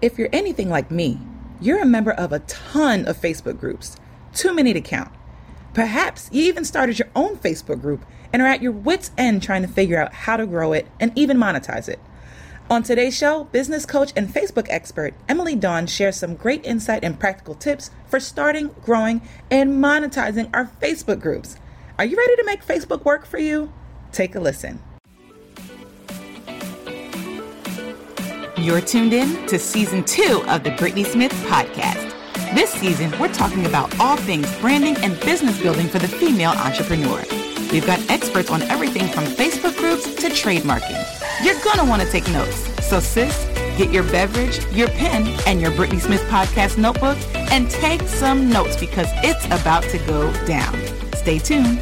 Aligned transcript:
If 0.00 0.16
you're 0.16 0.28
anything 0.32 0.70
like 0.70 0.92
me, 0.92 1.18
you're 1.60 1.82
a 1.82 1.86
member 1.86 2.12
of 2.12 2.32
a 2.32 2.38
ton 2.40 3.04
of 3.06 3.20
Facebook 3.20 3.58
groups, 3.58 3.96
too 4.32 4.54
many 4.54 4.72
to 4.72 4.80
count. 4.80 5.10
Perhaps 5.74 6.28
you 6.30 6.44
even 6.44 6.64
started 6.64 7.00
your 7.00 7.08
own 7.16 7.36
Facebook 7.36 7.80
group 7.80 8.04
and 8.32 8.40
are 8.40 8.46
at 8.46 8.62
your 8.62 8.70
wits' 8.70 9.10
end 9.18 9.42
trying 9.42 9.62
to 9.62 9.68
figure 9.68 10.00
out 10.00 10.12
how 10.12 10.36
to 10.36 10.46
grow 10.46 10.72
it 10.72 10.86
and 11.00 11.10
even 11.16 11.36
monetize 11.36 11.88
it. 11.88 11.98
On 12.70 12.84
today's 12.84 13.16
show, 13.16 13.44
business 13.44 13.84
coach 13.86 14.12
and 14.14 14.28
Facebook 14.28 14.68
expert 14.68 15.14
Emily 15.28 15.56
Dawn 15.56 15.88
shares 15.88 16.16
some 16.16 16.36
great 16.36 16.64
insight 16.64 17.02
and 17.02 17.18
practical 17.18 17.56
tips 17.56 17.90
for 18.06 18.20
starting, 18.20 18.74
growing, 18.84 19.20
and 19.50 19.82
monetizing 19.82 20.48
our 20.54 20.70
Facebook 20.80 21.20
groups. 21.20 21.56
Are 21.98 22.04
you 22.04 22.16
ready 22.16 22.36
to 22.36 22.44
make 22.44 22.64
Facebook 22.64 23.04
work 23.04 23.26
for 23.26 23.38
you? 23.38 23.72
Take 24.12 24.36
a 24.36 24.40
listen. 24.40 24.80
You're 28.58 28.80
tuned 28.80 29.12
in 29.12 29.46
to 29.46 29.58
season 29.58 30.02
two 30.04 30.42
of 30.48 30.64
the 30.64 30.70
Brittnee 30.70 31.06
Smith 31.06 31.32
podcast. 31.46 32.12
This 32.54 32.70
season, 32.70 33.16
we're 33.20 33.32
talking 33.32 33.66
about 33.66 33.98
all 34.00 34.16
things 34.16 34.52
branding 34.58 34.96
and 34.96 35.18
business 35.20 35.60
building 35.62 35.86
for 35.86 36.00
the 36.00 36.08
female 36.08 36.50
entrepreneur. 36.50 37.22
We've 37.70 37.86
got 37.86 38.00
experts 38.10 38.50
on 38.50 38.62
everything 38.62 39.06
from 39.08 39.24
Facebook 39.24 39.76
groups 39.76 40.12
to 40.16 40.28
trademarking. 40.28 40.98
You're 41.44 41.60
going 41.62 41.78
to 41.78 41.84
want 41.84 42.02
to 42.02 42.10
take 42.10 42.28
notes. 42.30 42.56
So, 42.84 42.98
sis, 42.98 43.44
get 43.78 43.92
your 43.92 44.02
beverage, 44.04 44.66
your 44.72 44.88
pen, 44.88 45.28
and 45.46 45.60
your 45.60 45.70
Brittnee 45.70 46.00
Smith 46.00 46.22
podcast 46.22 46.78
notebook 46.78 47.16
and 47.52 47.70
take 47.70 48.02
some 48.02 48.50
notes 48.50 48.76
because 48.76 49.08
it's 49.22 49.44
about 49.46 49.84
to 49.84 49.98
go 49.98 50.32
down. 50.46 50.74
Stay 51.14 51.38
tuned. 51.38 51.78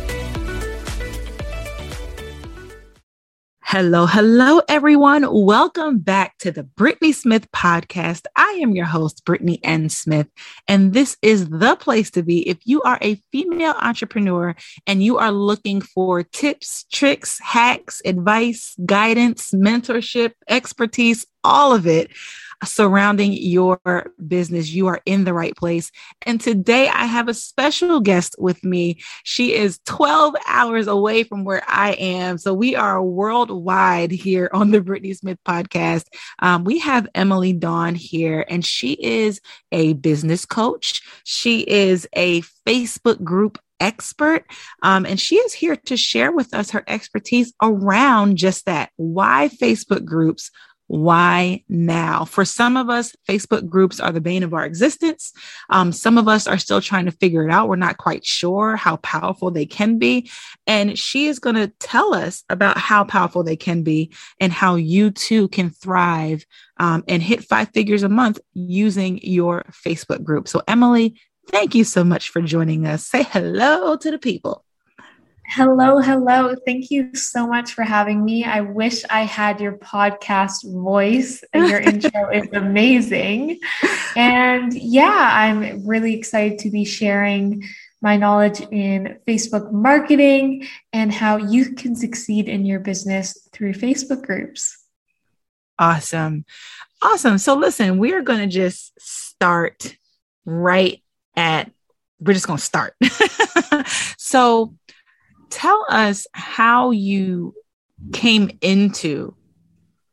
Hello, 3.69 4.07
hello, 4.07 4.61
everyone. 4.69 5.27
Welcome 5.29 5.99
back 5.99 6.39
to 6.39 6.53
the 6.53 6.63
Brittnee 6.63 7.13
Smith 7.13 7.51
podcast. 7.51 8.27
I 8.37 8.61
am 8.63 8.77
your 8.77 8.85
host, 8.85 9.25
Brittnee 9.25 9.59
N. 9.65 9.89
Smith, 9.89 10.29
and 10.69 10.93
this 10.93 11.17
is 11.21 11.49
the 11.49 11.75
place 11.75 12.09
to 12.13 12.23
be 12.23 12.49
if 12.49 12.59
you 12.65 12.81
are 12.83 12.97
a 13.03 13.17
female 13.33 13.75
entrepreneur 13.83 14.55
and 14.87 15.03
you 15.03 15.19
are 15.19 15.33
looking 15.33 15.81
for 15.81 16.23
tips, 16.23 16.85
tricks, 16.93 17.41
hacks, 17.41 18.01
advice, 18.05 18.77
guidance, 18.87 19.51
mentorship, 19.51 20.35
expertise, 20.49 21.27
all 21.43 21.75
of 21.75 21.89
it 21.89 22.13
surrounding 22.65 23.33
your 23.33 24.13
business, 24.27 24.71
you 24.71 24.87
are 24.87 25.01
in 25.07 25.25
the 25.25 25.35
right 25.35 25.57
place. 25.57 25.91
And 26.23 26.41
today 26.41 26.89
I 26.89 27.07
have 27.07 27.29
a 27.29 27.35
special 27.35 28.01
guest 28.01 28.37
with 28.39 28.65
me. 28.65 28.99
She 29.25 29.55
is 29.55 29.81
12 29.87 30.35
hours 30.47 30.87
away 30.87 31.23
from 31.23 31.45
where 31.45 31.63
I 31.67 31.93
am. 31.93 32.39
So 32.39 32.55
we 32.55 32.75
are 32.75 33.03
worldwide 33.03 34.11
here 34.11 34.51
on 34.53 34.71
the 34.71 34.81
Brittnee 34.81 35.17
Smith 35.17 35.39
podcast. 35.47 36.07
Um, 36.41 36.65
we 36.65 36.79
have 36.79 37.09
Emily 37.15 37.53
Dawn 37.53 37.95
here, 37.95 38.45
and 38.49 38.65
she 38.65 38.93
is 38.93 39.41
a 39.73 39.95
business 39.95 40.45
coach. 40.45 41.03
She 41.25 41.61
is 41.61 42.09
a 42.15 42.43
Facebook 42.67 43.23
group 43.23 43.59
expert. 43.81 44.45
Um, 44.83 45.07
and 45.07 45.21
she 45.21 45.37
is 45.37 45.53
here 45.53 45.77
to 45.77 45.97
share 45.97 46.33
with 46.33 46.55
us 46.55 46.71
her 46.71 46.85
expertise 46.87 47.53
around 47.63 48.37
just 48.37 48.67
that 48.67 48.91
why 48.97 49.51
Facebook 49.61 50.05
groups, 50.05 50.51
why 50.89 51.65
now? 51.69 52.25
For 52.25 52.45
some 52.45 52.77
of 52.77 52.89
us, 52.89 53.15
Facebook 53.29 53.69
groups 53.69 53.99
are 53.99 54.13
the 54.13 54.21
bane 54.21 54.43
of 54.43 54.55
our 54.55 54.65
existence. 54.65 55.33
Um, 55.71 55.93
some 55.93 56.17
of 56.19 56.29
us 56.29 56.47
are 56.47 56.59
still 56.59 56.81
trying 56.81 57.07
to 57.07 57.11
figure 57.11 57.47
it 57.47 57.53
out. 57.53 57.69
We're 57.69 57.77
not 57.77 57.97
quite 57.97 58.25
sure 58.25 58.77
how 58.77 58.97
powerful 58.99 59.51
they 59.51 59.67
can 59.67 59.99
be. 59.99 60.31
And 60.67 60.99
she 60.99 61.27
is 61.27 61.39
going 61.39 61.57
to 61.57 61.73
tell 61.81 62.15
us 62.15 62.45
about 62.49 62.79
how 62.79 63.05
powerful 63.05 63.43
they 63.43 63.57
can 63.57 63.83
be 63.83 64.13
and 64.41 64.53
how 64.53 64.77
you 64.77 65.11
too 65.11 65.49
can 65.49 65.71
thrive 65.71 66.47
um, 66.79 67.03
and 67.09 67.23
hit 67.23 67.45
five 67.45 67.71
figures 67.71 68.03
a 68.03 68.09
month 68.09 68.39
using 68.55 69.19
your 69.23 69.65
Facebook 69.73 70.23
group. 70.23 70.47
So, 70.47 70.63
Emily, 70.69 71.21
thank 71.49 71.75
you 71.75 71.85
so 71.85 72.05
much 72.05 72.29
for 72.29 72.43
joining 72.43 72.87
us. 72.87 73.07
Say 73.07 73.25
hello 73.25 73.97
to 73.97 74.11
the 74.11 74.19
people. 74.19 74.66
Hello, 75.49 76.01
hello. 76.01 76.57
Thank 76.67 76.91
you 76.91 77.15
so 77.15 77.47
much 77.47 77.73
for 77.73 77.85
having 77.85 78.25
me. 78.25 78.45
I 78.45 78.63
wish 78.63 79.05
I 79.09 79.21
had 79.21 79.61
your 79.61 79.79
podcast 79.79 80.71
voice. 80.71 81.43
And 81.53 81.69
your 81.71 81.81
intro 81.81 82.31
is 82.31 82.49
amazing. 82.53 83.61
And 84.17 84.75
yeah, 84.75 85.31
I'm 85.33 85.87
really 85.87 86.15
excited 86.15 86.59
to 86.61 86.71
be 86.71 86.85
sharing 86.85 87.63
my 88.03 88.17
knowledge 88.17 88.61
in 88.73 89.19
Facebook 89.27 89.73
marketing 89.73 90.67
and 90.93 91.13
how 91.13 91.37
you 91.37 91.75
can 91.75 91.95
succeed 91.95 92.49
in 92.49 92.67
your 92.67 92.81
business 92.81 93.49
through 93.53 93.75
Facebook 93.75 94.23
groups. 94.23 94.77
Awesome. 95.79 96.45
Awesome. 97.01 97.39
So, 97.39 97.55
listen, 97.55 97.99
we're 97.99 98.23
going 98.23 98.41
to 98.41 98.53
just 98.53 98.93
start 99.01 99.97
right 100.45 101.03
at, 101.37 101.71
we're 102.19 102.33
just 102.33 102.47
going 102.49 102.59
to 102.59 102.65
start. 102.65 102.95
so, 104.19 104.75
tell 105.51 105.85
us 105.89 106.27
how 106.33 106.91
you 106.91 107.55
came 108.13 108.51
into 108.61 109.35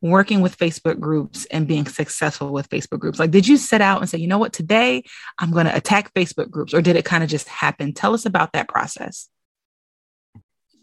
working 0.02 0.42
with 0.42 0.58
Facebook 0.58 1.00
groups 1.00 1.46
and 1.46 1.68
being 1.68 1.88
successful 1.88 2.52
with 2.52 2.70
Facebook 2.70 3.00
groups? 3.00 3.20
Like, 3.20 3.32
did 3.32 3.48
you 3.48 3.58
set 3.58 3.82
out 3.82 4.02
and 4.02 4.10
say, 4.10 4.18
you 4.18 4.28
know 4.28 4.38
what, 4.38 4.54
today 4.54 5.04
I'm 5.40 5.52
going 5.52 5.66
to 5.66 5.76
attack 5.76 6.14
Facebook 6.14 6.50
groups, 6.50 6.74
or 6.74 6.82
did 6.82 6.96
it 6.96 7.06
kind 7.06 7.24
of 7.24 7.30
just 7.30 7.48
happen? 7.48 7.94
Tell 7.94 8.14
us 8.14 8.26
about 8.26 8.52
that 8.54 8.68
process. 8.68 9.30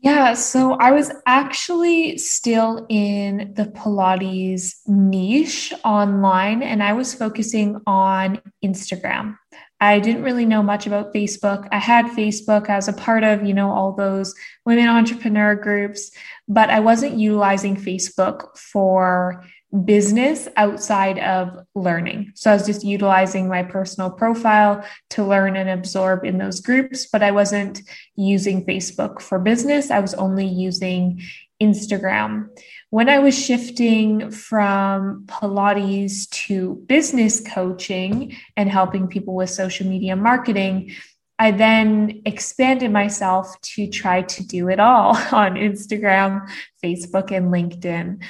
Yeah, 0.02 0.32
so 0.32 0.72
I 0.72 0.92
was 0.92 1.12
actually 1.26 2.16
still 2.16 2.86
in 2.88 3.52
the 3.54 3.66
Pilates 3.66 4.76
niche 4.86 5.74
online 5.84 6.62
and 6.62 6.82
I 6.82 6.94
was 6.94 7.12
focusing 7.12 7.78
on 7.86 8.40
Instagram. 8.64 9.36
I 9.80 9.98
didn't 9.98 10.24
really 10.24 10.44
know 10.44 10.62
much 10.62 10.86
about 10.86 11.14
Facebook. 11.14 11.66
I 11.72 11.78
had 11.78 12.06
Facebook 12.06 12.68
as 12.68 12.86
a 12.86 12.92
part 12.92 13.24
of, 13.24 13.44
you 13.44 13.54
know, 13.54 13.70
all 13.70 13.92
those 13.92 14.34
women 14.66 14.88
entrepreneur 14.88 15.54
groups, 15.54 16.10
but 16.46 16.68
I 16.68 16.80
wasn't 16.80 17.18
utilizing 17.18 17.76
Facebook 17.76 18.56
for 18.58 19.44
business 19.84 20.48
outside 20.56 21.18
of 21.20 21.64
learning. 21.74 22.32
So 22.34 22.50
I 22.50 22.54
was 22.54 22.66
just 22.66 22.84
utilizing 22.84 23.48
my 23.48 23.62
personal 23.62 24.10
profile 24.10 24.84
to 25.10 25.24
learn 25.24 25.56
and 25.56 25.70
absorb 25.70 26.24
in 26.24 26.38
those 26.38 26.60
groups, 26.60 27.06
but 27.06 27.22
I 27.22 27.30
wasn't 27.30 27.80
using 28.16 28.66
Facebook 28.66 29.22
for 29.22 29.38
business. 29.38 29.90
I 29.90 30.00
was 30.00 30.14
only 30.14 30.46
using 30.46 31.22
Instagram. 31.62 32.48
When 32.90 33.08
I 33.08 33.20
was 33.20 33.38
shifting 33.38 34.32
from 34.32 35.24
Pilates 35.26 36.28
to 36.30 36.74
business 36.86 37.40
coaching 37.40 38.36
and 38.56 38.68
helping 38.68 39.06
people 39.06 39.36
with 39.36 39.48
social 39.50 39.86
media 39.86 40.16
marketing, 40.16 40.92
I 41.38 41.52
then 41.52 42.22
expanded 42.26 42.90
myself 42.90 43.58
to 43.74 43.86
try 43.86 44.22
to 44.22 44.44
do 44.44 44.68
it 44.68 44.80
all 44.80 45.16
on 45.32 45.54
Instagram, 45.54 46.50
Facebook, 46.84 47.30
and 47.30 47.52
LinkedIn, 47.52 48.22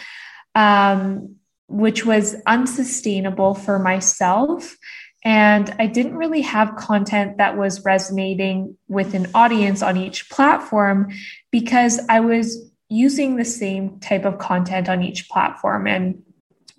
um, 0.55 1.37
which 1.67 2.05
was 2.05 2.37
unsustainable 2.47 3.55
for 3.55 3.79
myself. 3.79 4.77
And 5.25 5.75
I 5.79 5.87
didn't 5.87 6.17
really 6.17 6.43
have 6.43 6.77
content 6.77 7.39
that 7.39 7.57
was 7.57 7.85
resonating 7.85 8.77
with 8.89 9.15
an 9.15 9.27
audience 9.35 9.83
on 9.83 9.97
each 9.97 10.31
platform 10.31 11.13
because 11.51 11.99
I 12.09 12.21
was 12.21 12.70
using 12.91 13.37
the 13.37 13.45
same 13.45 13.99
type 14.01 14.25
of 14.25 14.39
content 14.39 14.89
on 14.89 15.03
each 15.03 15.29
platform. 15.31 15.87
And 15.87 16.23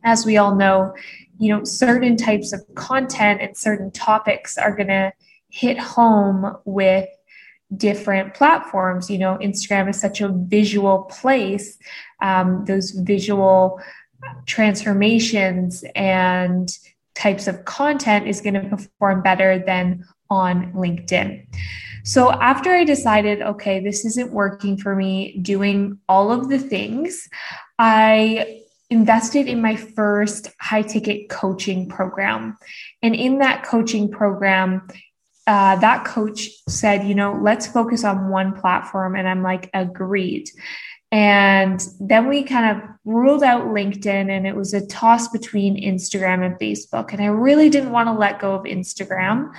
as 0.03 0.25
we 0.25 0.37
all 0.37 0.55
know, 0.55 0.93
you 1.39 1.49
know, 1.55 1.63
certain 1.63 2.17
types 2.17 2.53
of 2.53 2.61
content 2.75 3.41
and 3.41 3.57
certain 3.57 3.89
topics 3.91 4.57
are 4.57 4.75
going 4.75 4.89
to 4.89 5.13
hit 5.49 5.79
home 5.79 6.57
with 6.65 7.07
different 7.75 8.33
platforms. 8.33 9.09
You 9.09 9.19
know, 9.19 9.37
Instagram 9.41 9.89
is 9.89 9.99
such 9.99 10.21
a 10.21 10.27
visual 10.27 11.03
place, 11.03 11.77
um, 12.21 12.65
those 12.65 12.91
visual 12.91 13.79
transformations 14.45 15.83
and 15.95 16.69
types 17.15 17.47
of 17.47 17.65
content 17.65 18.27
is 18.27 18.41
going 18.41 18.53
to 18.55 18.63
perform 18.69 19.21
better 19.21 19.59
than 19.59 20.05
on 20.31 20.73
LinkedIn. 20.73 21.45
So 22.03 22.31
after 22.31 22.71
I 22.71 22.83
decided, 22.83 23.43
okay, 23.43 23.79
this 23.79 24.05
isn't 24.05 24.31
working 24.31 24.77
for 24.77 24.95
me 24.95 25.37
doing 25.37 25.99
all 26.09 26.31
of 26.31 26.49
the 26.49 26.57
things, 26.57 27.29
I 27.77 28.61
invested 28.89 29.47
in 29.47 29.61
my 29.61 29.75
first 29.75 30.49
high 30.59 30.81
ticket 30.81 31.29
coaching 31.29 31.87
program. 31.87 32.57
And 33.03 33.15
in 33.15 33.37
that 33.39 33.63
coaching 33.63 34.09
program, 34.09 34.87
uh, 35.47 35.75
that 35.77 36.05
coach 36.05 36.49
said, 36.67 37.07
you 37.07 37.15
know, 37.15 37.39
let's 37.41 37.67
focus 37.67 38.03
on 38.03 38.29
one 38.29 38.53
platform. 38.59 39.15
And 39.15 39.27
I'm 39.27 39.43
like, 39.43 39.69
agreed. 39.73 40.49
And 41.11 41.85
then 41.99 42.29
we 42.29 42.43
kind 42.43 42.77
of 42.77 42.89
ruled 43.03 43.43
out 43.43 43.65
LinkedIn, 43.65 44.29
and 44.29 44.47
it 44.47 44.55
was 44.55 44.73
a 44.73 44.85
toss 44.85 45.27
between 45.27 45.81
Instagram 45.81 46.45
and 46.45 46.55
Facebook. 46.55 47.11
And 47.11 47.21
I 47.21 47.25
really 47.25 47.69
didn't 47.69 47.91
want 47.91 48.07
to 48.07 48.13
let 48.13 48.39
go 48.39 48.55
of 48.55 48.63
Instagram, 48.63 49.51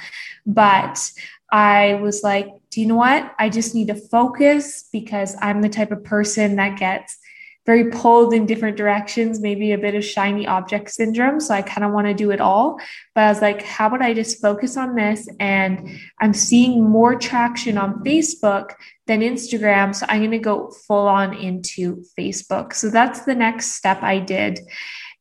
but 0.46 1.12
I 1.50 1.94
was 2.02 2.22
like, 2.22 2.48
do 2.70 2.80
you 2.80 2.86
know 2.86 2.96
what? 2.96 3.34
I 3.38 3.50
just 3.50 3.74
need 3.74 3.88
to 3.88 3.94
focus 3.94 4.88
because 4.90 5.36
I'm 5.42 5.60
the 5.60 5.68
type 5.68 5.92
of 5.92 6.02
person 6.02 6.56
that 6.56 6.78
gets 6.78 7.18
very 7.64 7.90
pulled 7.90 8.34
in 8.34 8.44
different 8.44 8.76
directions, 8.76 9.40
maybe 9.40 9.72
a 9.72 9.78
bit 9.78 9.94
of 9.94 10.04
shiny 10.04 10.46
object 10.46 10.90
syndrome. 10.90 11.38
So 11.38 11.54
I 11.54 11.62
kind 11.62 11.84
of 11.84 11.92
want 11.92 12.08
to 12.08 12.14
do 12.14 12.32
it 12.32 12.40
all. 12.40 12.78
But 13.14 13.24
I 13.24 13.28
was 13.28 13.40
like, 13.40 13.62
how 13.62 13.86
about 13.86 14.02
I 14.02 14.14
just 14.14 14.40
focus 14.40 14.76
on 14.76 14.96
this? 14.96 15.28
And 15.38 16.00
I'm 16.20 16.34
seeing 16.34 16.82
more 16.82 17.14
traction 17.14 17.78
on 17.78 18.02
Facebook 18.02 18.74
than 19.06 19.20
Instagram. 19.20 19.94
So 19.94 20.06
I'm 20.08 20.20
going 20.20 20.32
to 20.32 20.38
go 20.38 20.72
full 20.86 21.06
on 21.06 21.34
into 21.34 22.04
Facebook. 22.18 22.74
So 22.74 22.90
that's 22.90 23.20
the 23.24 23.34
next 23.34 23.72
step 23.76 24.02
I 24.02 24.18
did. 24.18 24.58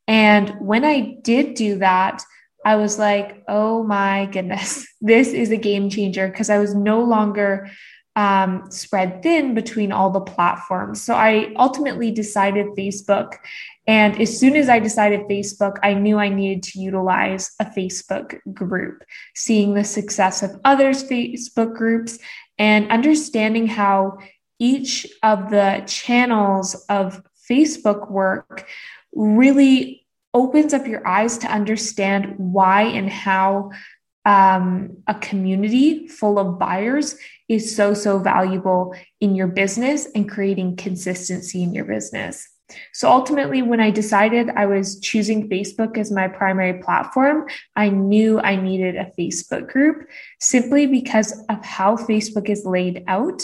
And 0.08 0.50
when 0.60 0.84
I 0.84 1.16
did 1.22 1.54
do 1.54 1.78
that, 1.78 2.22
I 2.64 2.76
was 2.76 2.98
like, 2.98 3.42
oh 3.48 3.82
my 3.82 4.26
goodness, 4.26 4.86
this 5.00 5.28
is 5.28 5.50
a 5.50 5.56
game 5.56 5.90
changer 5.90 6.28
because 6.28 6.50
I 6.50 6.58
was 6.58 6.74
no 6.74 7.02
longer 7.02 7.70
um, 8.14 8.70
spread 8.70 9.22
thin 9.22 9.54
between 9.54 9.90
all 9.90 10.10
the 10.10 10.20
platforms. 10.20 11.02
So 11.02 11.14
I 11.14 11.54
ultimately 11.56 12.10
decided 12.10 12.66
Facebook. 12.78 13.36
And 13.86 14.20
as 14.20 14.38
soon 14.38 14.54
as 14.54 14.68
I 14.68 14.78
decided 14.78 15.22
Facebook, 15.22 15.78
I 15.82 15.94
knew 15.94 16.18
I 16.18 16.28
needed 16.28 16.62
to 16.64 16.80
utilize 16.80 17.52
a 17.58 17.64
Facebook 17.64 18.38
group, 18.52 19.02
seeing 19.34 19.74
the 19.74 19.84
success 19.84 20.42
of 20.42 20.60
others' 20.64 21.04
Facebook 21.04 21.74
groups 21.74 22.18
and 22.58 22.90
understanding 22.90 23.66
how 23.66 24.18
each 24.58 25.06
of 25.22 25.50
the 25.50 25.82
channels 25.86 26.74
of 26.88 27.22
Facebook 27.50 28.10
work 28.10 28.68
really 29.14 30.06
opens 30.34 30.72
up 30.72 30.86
your 30.86 31.06
eyes 31.06 31.38
to 31.38 31.46
understand 31.46 32.34
why 32.38 32.82
and 32.82 33.10
how 33.10 33.70
um, 34.24 34.96
a 35.06 35.14
community 35.14 36.06
full 36.08 36.38
of 36.38 36.58
buyers 36.58 37.16
is 37.48 37.74
so, 37.74 37.92
so 37.94 38.18
valuable 38.18 38.94
in 39.20 39.34
your 39.34 39.48
business 39.48 40.06
and 40.14 40.30
creating 40.30 40.76
consistency 40.76 41.62
in 41.62 41.74
your 41.74 41.84
business. 41.84 42.48
So 42.94 43.10
ultimately, 43.10 43.60
when 43.60 43.80
I 43.80 43.90
decided 43.90 44.48
I 44.50 44.66
was 44.66 44.98
choosing 45.00 45.48
Facebook 45.48 45.98
as 45.98 46.10
my 46.10 46.28
primary 46.28 46.80
platform, 46.82 47.46
I 47.76 47.90
knew 47.90 48.40
I 48.40 48.56
needed 48.56 48.96
a 48.96 49.12
Facebook 49.18 49.68
group 49.68 50.08
simply 50.40 50.86
because 50.86 51.32
of 51.48 51.62
how 51.64 51.96
Facebook 51.96 52.48
is 52.48 52.64
laid 52.64 53.04
out 53.08 53.42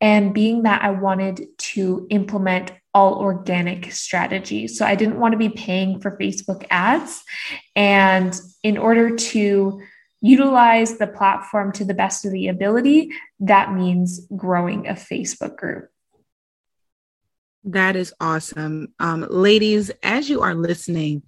and 0.00 0.32
being 0.32 0.62
that 0.62 0.82
I 0.82 0.90
wanted 0.90 1.46
to 1.58 2.06
implement 2.08 2.72
all 2.92 3.14
organic 3.16 3.92
strategies. 3.92 4.76
So 4.76 4.84
I 4.84 4.94
didn't 4.94 5.20
want 5.20 5.32
to 5.32 5.38
be 5.38 5.50
paying 5.50 6.00
for 6.00 6.16
Facebook 6.16 6.66
ads. 6.70 7.22
And 7.76 8.38
in 8.62 8.76
order 8.76 9.14
to 9.14 9.80
utilize 10.20 10.98
the 10.98 11.06
platform 11.06 11.72
to 11.72 11.84
the 11.84 11.94
best 11.94 12.24
of 12.24 12.32
the 12.32 12.48
ability, 12.48 13.10
that 13.40 13.72
means 13.72 14.26
growing 14.36 14.86
a 14.86 14.92
Facebook 14.92 15.56
group. 15.56 15.88
That 17.64 17.96
is 17.96 18.14
awesome. 18.20 18.94
Um, 18.98 19.26
ladies, 19.28 19.90
as 20.02 20.30
you 20.30 20.40
are 20.40 20.54
listening, 20.54 21.22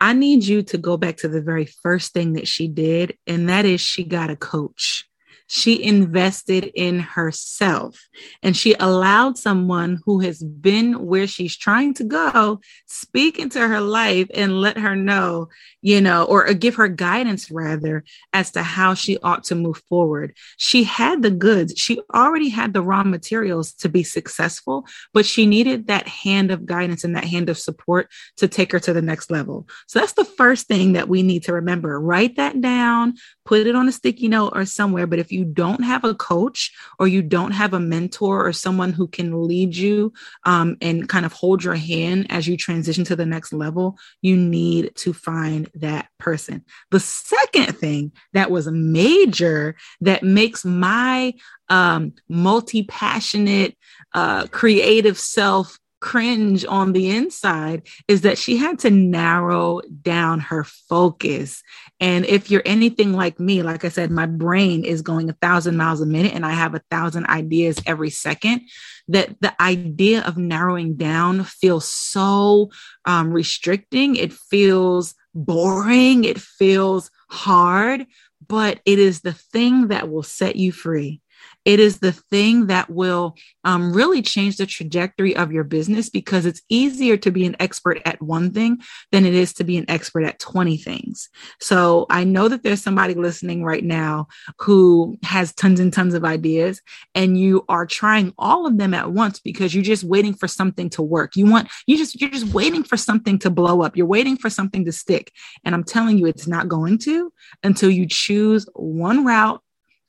I 0.00 0.12
need 0.12 0.44
you 0.44 0.62
to 0.64 0.78
go 0.78 0.96
back 0.96 1.18
to 1.18 1.28
the 1.28 1.42
very 1.42 1.66
first 1.66 2.12
thing 2.12 2.34
that 2.34 2.46
she 2.46 2.68
did, 2.68 3.16
and 3.26 3.48
that 3.48 3.64
is 3.64 3.80
she 3.80 4.04
got 4.04 4.30
a 4.30 4.36
coach. 4.36 5.07
She 5.50 5.82
invested 5.82 6.70
in 6.74 7.00
herself 7.00 7.98
and 8.42 8.54
she 8.54 8.74
allowed 8.78 9.38
someone 9.38 9.98
who 10.04 10.20
has 10.20 10.42
been 10.42 11.06
where 11.06 11.26
she's 11.26 11.56
trying 11.56 11.94
to 11.94 12.04
go 12.04 12.60
speak 12.86 13.38
into 13.38 13.66
her 13.66 13.80
life 13.80 14.28
and 14.34 14.60
let 14.60 14.76
her 14.76 14.94
know, 14.94 15.48
you 15.80 16.02
know, 16.02 16.24
or 16.24 16.52
give 16.52 16.74
her 16.74 16.86
guidance 16.86 17.50
rather 17.50 18.04
as 18.34 18.50
to 18.52 18.62
how 18.62 18.92
she 18.92 19.16
ought 19.18 19.44
to 19.44 19.54
move 19.54 19.82
forward. 19.88 20.36
She 20.58 20.84
had 20.84 21.22
the 21.22 21.30
goods, 21.30 21.72
she 21.78 21.98
already 22.14 22.50
had 22.50 22.74
the 22.74 22.82
raw 22.82 23.02
materials 23.02 23.72
to 23.74 23.88
be 23.88 24.02
successful, 24.02 24.86
but 25.14 25.24
she 25.24 25.46
needed 25.46 25.86
that 25.86 26.06
hand 26.06 26.50
of 26.50 26.66
guidance 26.66 27.04
and 27.04 27.16
that 27.16 27.24
hand 27.24 27.48
of 27.48 27.58
support 27.58 28.10
to 28.36 28.48
take 28.48 28.70
her 28.72 28.80
to 28.80 28.92
the 28.92 29.02
next 29.02 29.30
level. 29.30 29.66
So 29.86 29.98
that's 29.98 30.12
the 30.12 30.26
first 30.26 30.66
thing 30.66 30.92
that 30.92 31.08
we 31.08 31.22
need 31.22 31.44
to 31.44 31.54
remember. 31.54 31.98
Write 31.98 32.36
that 32.36 32.60
down, 32.60 33.14
put 33.46 33.66
it 33.66 33.74
on 33.74 33.88
a 33.88 33.92
sticky 33.92 34.28
note 34.28 34.52
or 34.54 34.66
somewhere. 34.66 35.06
But 35.06 35.18
if 35.18 35.32
you 35.32 35.37
don't 35.44 35.82
have 35.84 36.04
a 36.04 36.14
coach 36.14 36.72
or 36.98 37.08
you 37.08 37.22
don't 37.22 37.52
have 37.52 37.74
a 37.74 37.80
mentor 37.80 38.46
or 38.46 38.52
someone 38.52 38.92
who 38.92 39.06
can 39.06 39.46
lead 39.46 39.76
you 39.76 40.12
um, 40.44 40.76
and 40.80 41.08
kind 41.08 41.26
of 41.26 41.32
hold 41.32 41.64
your 41.64 41.74
hand 41.74 42.26
as 42.30 42.46
you 42.46 42.56
transition 42.56 43.04
to 43.04 43.16
the 43.16 43.26
next 43.26 43.52
level, 43.52 43.98
you 44.22 44.36
need 44.36 44.94
to 44.96 45.12
find 45.12 45.70
that 45.74 46.08
person. 46.18 46.64
The 46.90 47.00
second 47.00 47.76
thing 47.78 48.12
that 48.32 48.50
was 48.50 48.68
major 48.68 49.76
that 50.00 50.22
makes 50.22 50.64
my 50.64 51.34
um, 51.68 52.14
multi 52.28 52.82
passionate, 52.84 53.76
uh, 54.14 54.46
creative 54.46 55.18
self 55.18 55.78
cringe 56.00 56.64
on 56.64 56.92
the 56.92 57.10
inside 57.10 57.82
is 58.06 58.20
that 58.22 58.38
she 58.38 58.56
had 58.56 58.78
to 58.80 58.90
narrow 58.90 59.80
down 60.02 60.40
her 60.40 60.64
focus. 60.64 61.62
And 62.00 62.24
if 62.26 62.50
you're 62.50 62.62
anything 62.64 63.12
like 63.12 63.40
me, 63.40 63.62
like 63.62 63.84
I 63.84 63.88
said, 63.88 64.10
my 64.10 64.26
brain 64.26 64.84
is 64.84 65.02
going 65.02 65.28
a 65.28 65.34
thousand 65.34 65.76
miles 65.76 66.00
a 66.00 66.06
minute 66.06 66.34
and 66.34 66.46
I 66.46 66.52
have 66.52 66.74
a 66.74 66.82
thousand 66.90 67.26
ideas 67.26 67.80
every 67.86 68.10
second. 68.10 68.62
That 69.08 69.40
the 69.40 69.60
idea 69.60 70.22
of 70.22 70.36
narrowing 70.36 70.96
down 70.96 71.44
feels 71.44 71.86
so 71.86 72.70
um, 73.04 73.32
restricting. 73.32 74.16
It 74.16 74.32
feels 74.32 75.14
boring. 75.34 76.24
It 76.24 76.40
feels 76.40 77.10
hard, 77.30 78.06
but 78.46 78.80
it 78.84 78.98
is 78.98 79.20
the 79.20 79.32
thing 79.32 79.88
that 79.88 80.10
will 80.10 80.22
set 80.22 80.56
you 80.56 80.72
free. 80.72 81.20
It 81.64 81.80
is 81.80 81.98
the 81.98 82.12
thing 82.12 82.68
that 82.68 82.88
will 82.88 83.36
um, 83.64 83.92
really 83.92 84.22
change 84.22 84.56
the 84.56 84.66
trajectory 84.66 85.36
of 85.36 85.52
your 85.52 85.64
business 85.64 86.08
because 86.08 86.46
it's 86.46 86.62
easier 86.68 87.16
to 87.18 87.30
be 87.30 87.46
an 87.46 87.56
expert 87.60 88.00
at 88.06 88.22
one 88.22 88.52
thing 88.52 88.78
than 89.12 89.26
it 89.26 89.34
is 89.34 89.52
to 89.54 89.64
be 89.64 89.76
an 89.76 89.84
expert 89.88 90.24
at 90.24 90.38
20 90.38 90.76
things. 90.78 91.28
So 91.60 92.06
I 92.08 92.24
know 92.24 92.48
that 92.48 92.62
there's 92.62 92.82
somebody 92.82 93.14
listening 93.14 93.64
right 93.64 93.84
now 93.84 94.28
who 94.58 95.18
has 95.22 95.52
tons 95.54 95.80
and 95.80 95.92
tons 95.92 96.14
of 96.14 96.24
ideas, 96.24 96.80
and 97.14 97.38
you 97.38 97.64
are 97.68 97.86
trying 97.86 98.32
all 98.38 98.66
of 98.66 98.78
them 98.78 98.94
at 98.94 99.12
once 99.12 99.40
because 99.40 99.74
you're 99.74 99.84
just 99.84 100.04
waiting 100.04 100.34
for 100.34 100.48
something 100.48 100.88
to 100.90 101.02
work. 101.02 101.36
You 101.36 101.46
want, 101.46 101.68
you 101.86 101.98
just, 101.98 102.20
you're 102.20 102.30
just 102.30 102.52
waiting 102.54 102.82
for 102.82 102.96
something 102.96 103.38
to 103.40 103.50
blow 103.50 103.82
up. 103.82 103.96
You're 103.96 104.06
waiting 104.06 104.36
for 104.36 104.48
something 104.48 104.84
to 104.84 104.92
stick. 104.92 105.32
And 105.64 105.74
I'm 105.74 105.84
telling 105.84 106.18
you, 106.18 106.26
it's 106.26 106.46
not 106.46 106.68
going 106.68 106.98
to 106.98 107.32
until 107.62 107.90
you 107.90 108.06
choose 108.06 108.66
one 108.74 109.24
route, 109.24 109.60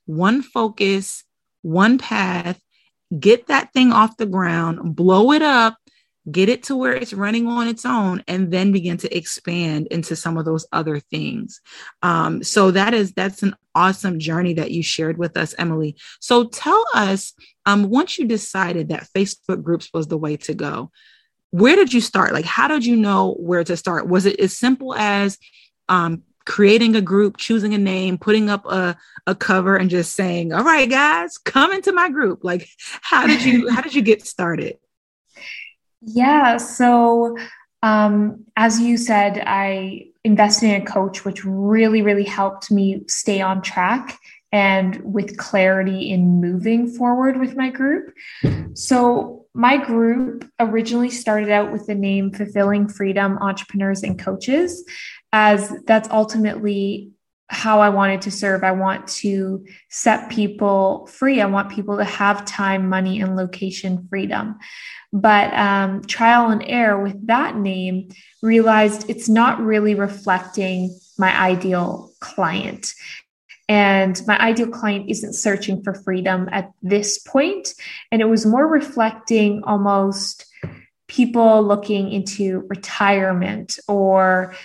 one 0.06 0.42
focus, 0.42 1.24
one 1.62 1.98
path, 1.98 2.60
get 3.18 3.48
that 3.48 3.74
thing 3.74 3.92
off 3.92 4.18
the 4.18 4.26
ground, 4.26 4.96
blow 4.96 5.32
it 5.32 5.42
up, 5.42 5.78
get 6.32 6.50
it 6.50 6.64
to 6.64 6.76
where 6.76 6.94
it's 6.94 7.14
running 7.14 7.48
on 7.48 7.68
its 7.68 7.86
own, 7.86 8.24
and 8.28 8.52
then 8.52 8.72
begin 8.72 8.98
to 8.98 9.16
expand 9.16 9.88
into 9.88 10.16
some 10.16 10.38
of 10.38 10.46
those 10.46 10.66
other 10.72 11.00
things. 11.00 11.62
Um, 12.02 12.44
so 12.44 12.72
that 12.72 12.94
is 12.94 13.14
that's 13.14 13.42
an 13.44 13.56
awesome 13.74 14.20
journey 14.20 14.54
that 14.56 14.72
you 14.72 14.84
shared 14.84 15.18
with 15.18 15.38
us, 15.38 15.56
Emily. 15.58 15.96
So 16.20 16.48
tell 16.48 16.84
us, 16.94 17.34
um, 17.66 17.90
once 17.90 18.20
you 18.20 18.28
decided 18.28 18.90
that 18.90 19.08
Facebook 19.16 19.64
groups 19.64 19.90
was 19.94 20.08
the 20.08 20.18
way 20.18 20.38
to 20.38 20.54
go, 20.54 20.92
where 21.52 21.76
did 21.76 21.94
you 21.94 22.02
start? 22.02 22.34
Like, 22.34 22.46
how 22.46 22.68
did 22.68 22.86
you 22.86 22.96
know 22.96 23.34
where 23.40 23.64
to 23.64 23.76
start? 23.76 24.08
Was 24.08 24.26
it 24.26 24.40
as 24.40 24.56
simple 24.56 24.94
as 24.94 25.38
um, 25.88 26.24
creating 26.50 26.96
a 26.96 27.02
group, 27.02 27.38
choosing 27.38 27.76
a 27.76 27.78
name, 27.78 28.18
putting 28.18 28.50
up 28.50 28.66
a, 28.66 28.98
a 29.28 29.36
cover 29.36 29.78
and 29.78 29.88
just 29.88 30.16
saying, 30.16 30.52
all 30.52 30.64
right, 30.64 30.90
guys, 30.90 31.38
come 31.38 31.72
into 31.72 31.92
my 31.94 32.10
group. 32.10 32.44
Like, 32.44 32.68
how 33.02 33.28
did 33.28 33.46
you, 33.46 33.70
how 33.70 33.82
did 33.82 33.94
you 33.94 34.02
get 34.02 34.26
started? 34.26 34.78
Yeah. 36.02 36.58
So, 36.58 37.38
um, 37.84 38.46
as 38.58 38.82
you 38.82 38.98
said, 38.98 39.44
I 39.46 40.08
invested 40.24 40.72
in 40.72 40.82
a 40.82 40.86
coach, 40.86 41.24
which 41.24 41.46
really, 41.46 42.02
really 42.02 42.24
helped 42.24 42.72
me 42.72 43.04
stay 43.08 43.42
on 43.42 43.62
track 43.62 44.18
and 44.52 45.00
with 45.04 45.38
clarity 45.38 46.10
in 46.10 46.42
moving 46.42 46.88
forward 46.88 47.40
with 47.40 47.56
my 47.56 47.70
group. 47.70 48.12
So, 48.74 49.46
my 49.54 49.78
group 49.78 50.50
originally 50.60 51.10
started 51.10 51.50
out 51.50 51.72
with 51.72 51.86
the 51.88 51.96
name 51.96 52.32
Fulfilling 52.32 52.88
Freedom 52.88 53.38
Entrepreneurs 53.40 54.04
and 54.04 54.18
Coaches 54.18 54.86
as 55.32 55.74
that's 55.86 56.10
ultimately 56.10 57.12
how 57.50 57.82
I 57.82 57.90
wanted 57.90 58.22
to 58.22 58.32
serve. 58.32 58.64
I 58.64 58.72
want 58.72 59.08
to 59.08 59.66
set 59.90 60.30
people 60.30 61.08
free. 61.08 61.42
I 61.42 61.48
want 61.48 61.72
people 61.72 61.98
to 61.98 62.04
have 62.04 62.46
time, 62.46 62.90
money, 62.90 63.20
and 63.22 63.36
location 63.36 64.08
freedom. 64.08 64.58
But 65.12 65.52
um, 65.56 66.04
trial 66.04 66.52
and 66.52 66.64
error 66.66 67.02
with 67.02 67.26
that 67.28 67.56
name 67.56 68.10
realized 68.44 69.10
it's 69.10 69.28
not 69.28 69.60
really 69.60 69.96
reflecting 69.96 70.98
my 71.18 71.36
ideal 71.36 72.12
client. 72.20 72.94
And 73.68 74.20
my 74.28 74.40
ideal 74.40 74.70
client 74.70 75.10
isn't 75.10 75.34
searching 75.34 75.84
for 75.84 75.94
freedom 75.94 76.50
at 76.52 76.72
this 76.84 77.18
point. 77.18 77.74
And 78.12 78.22
it 78.22 78.26
was 78.26 78.46
more 78.46 78.68
reflecting 78.68 79.64
almost 79.64 80.46
people 81.08 81.64
looking 81.64 82.12
into 82.12 82.66
retirement 82.68 83.80
or 83.88 84.56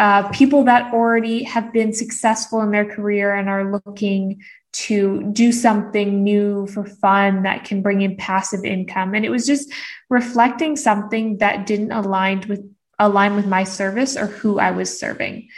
uh, 0.00 0.26
people 0.30 0.64
that 0.64 0.94
already 0.94 1.42
have 1.42 1.74
been 1.74 1.92
successful 1.92 2.62
in 2.62 2.70
their 2.70 2.86
career 2.86 3.34
and 3.34 3.50
are 3.50 3.70
looking 3.70 4.42
to 4.72 5.22
do 5.32 5.52
something 5.52 6.24
new 6.24 6.66
for 6.68 6.86
fun 6.86 7.42
that 7.42 7.64
can 7.64 7.82
bring 7.82 8.00
in 8.00 8.16
passive 8.16 8.64
income. 8.64 9.14
And 9.14 9.26
it 9.26 9.28
was 9.28 9.46
just 9.46 9.70
reflecting 10.08 10.74
something 10.74 11.36
that 11.38 11.66
didn't 11.66 11.92
align 11.92 12.42
with 12.48 12.66
align 12.98 13.36
with 13.36 13.46
my 13.46 13.62
service 13.62 14.16
or 14.16 14.26
who 14.26 14.58
I 14.58 14.70
was 14.70 14.98
serving. 14.98 15.48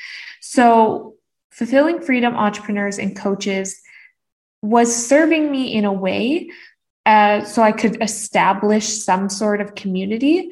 So 0.41 1.15
fulfilling 1.53 2.01
freedom 2.01 2.35
entrepreneurs 2.35 2.99
and 2.99 3.17
coaches 3.17 3.81
was 4.61 4.95
serving 4.95 5.53
me 5.53 5.73
in 5.73 5.85
a 5.85 5.93
way 5.93 6.51
uh, 7.07 7.45
so 7.45 7.63
I 7.63 7.73
could 7.73 8.03
establish 8.03 8.89
some 8.89 9.29
sort 9.29 9.61
of 9.61 9.77
community. 9.77 10.51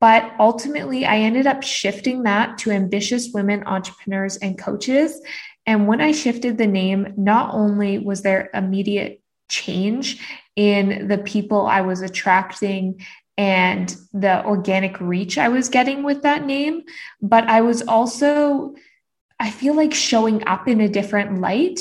But 0.00 0.32
ultimately, 0.38 1.04
I 1.04 1.18
ended 1.18 1.46
up 1.46 1.62
shifting 1.62 2.22
that 2.22 2.58
to 2.58 2.70
ambitious 2.70 3.30
women 3.32 3.64
entrepreneurs 3.66 4.36
and 4.36 4.56
coaches. 4.56 5.20
And 5.66 5.86
when 5.86 6.00
I 6.00 6.12
shifted 6.12 6.56
the 6.56 6.66
name, 6.66 7.14
not 7.16 7.52
only 7.52 7.98
was 7.98 8.22
there 8.22 8.50
immediate 8.54 9.20
change 9.48 10.24
in 10.56 11.08
the 11.08 11.18
people 11.18 11.66
I 11.66 11.80
was 11.80 12.00
attracting 12.00 13.04
and 13.36 13.94
the 14.12 14.44
organic 14.44 15.00
reach 15.00 15.38
I 15.38 15.48
was 15.48 15.68
getting 15.68 16.02
with 16.02 16.22
that 16.22 16.44
name, 16.44 16.82
but 17.22 17.44
I 17.44 17.60
was 17.60 17.82
also, 17.82 18.74
I 19.38 19.50
feel 19.50 19.74
like 19.74 19.94
showing 19.94 20.46
up 20.46 20.66
in 20.66 20.80
a 20.80 20.88
different 20.88 21.40
light 21.40 21.80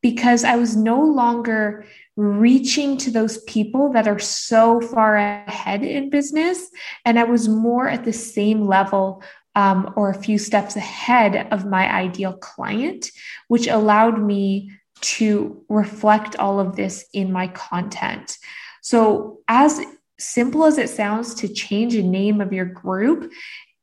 because 0.00 0.44
I 0.44 0.56
was 0.56 0.76
no 0.76 1.00
longer 1.00 1.86
reaching 2.16 2.96
to 2.98 3.10
those 3.10 3.42
people 3.44 3.92
that 3.92 4.06
are 4.06 4.18
so 4.18 4.80
far 4.80 5.16
ahead 5.16 5.82
in 5.82 6.10
business. 6.10 6.68
And 7.04 7.18
I 7.18 7.24
was 7.24 7.48
more 7.48 7.88
at 7.88 8.04
the 8.04 8.12
same 8.12 8.66
level 8.66 9.22
um, 9.54 9.92
or 9.96 10.10
a 10.10 10.22
few 10.22 10.38
steps 10.38 10.76
ahead 10.76 11.48
of 11.52 11.66
my 11.66 11.92
ideal 11.92 12.34
client, 12.34 13.10
which 13.48 13.66
allowed 13.66 14.22
me 14.22 14.72
to 15.00 15.64
reflect 15.68 16.36
all 16.36 16.60
of 16.60 16.76
this 16.76 17.04
in 17.12 17.32
my 17.32 17.48
content. 17.48 18.38
So, 18.82 19.40
as 19.48 19.80
simple 20.18 20.64
as 20.64 20.78
it 20.78 20.88
sounds 20.88 21.34
to 21.34 21.48
change 21.48 21.94
a 21.94 22.02
name 22.02 22.40
of 22.40 22.52
your 22.52 22.64
group, 22.64 23.32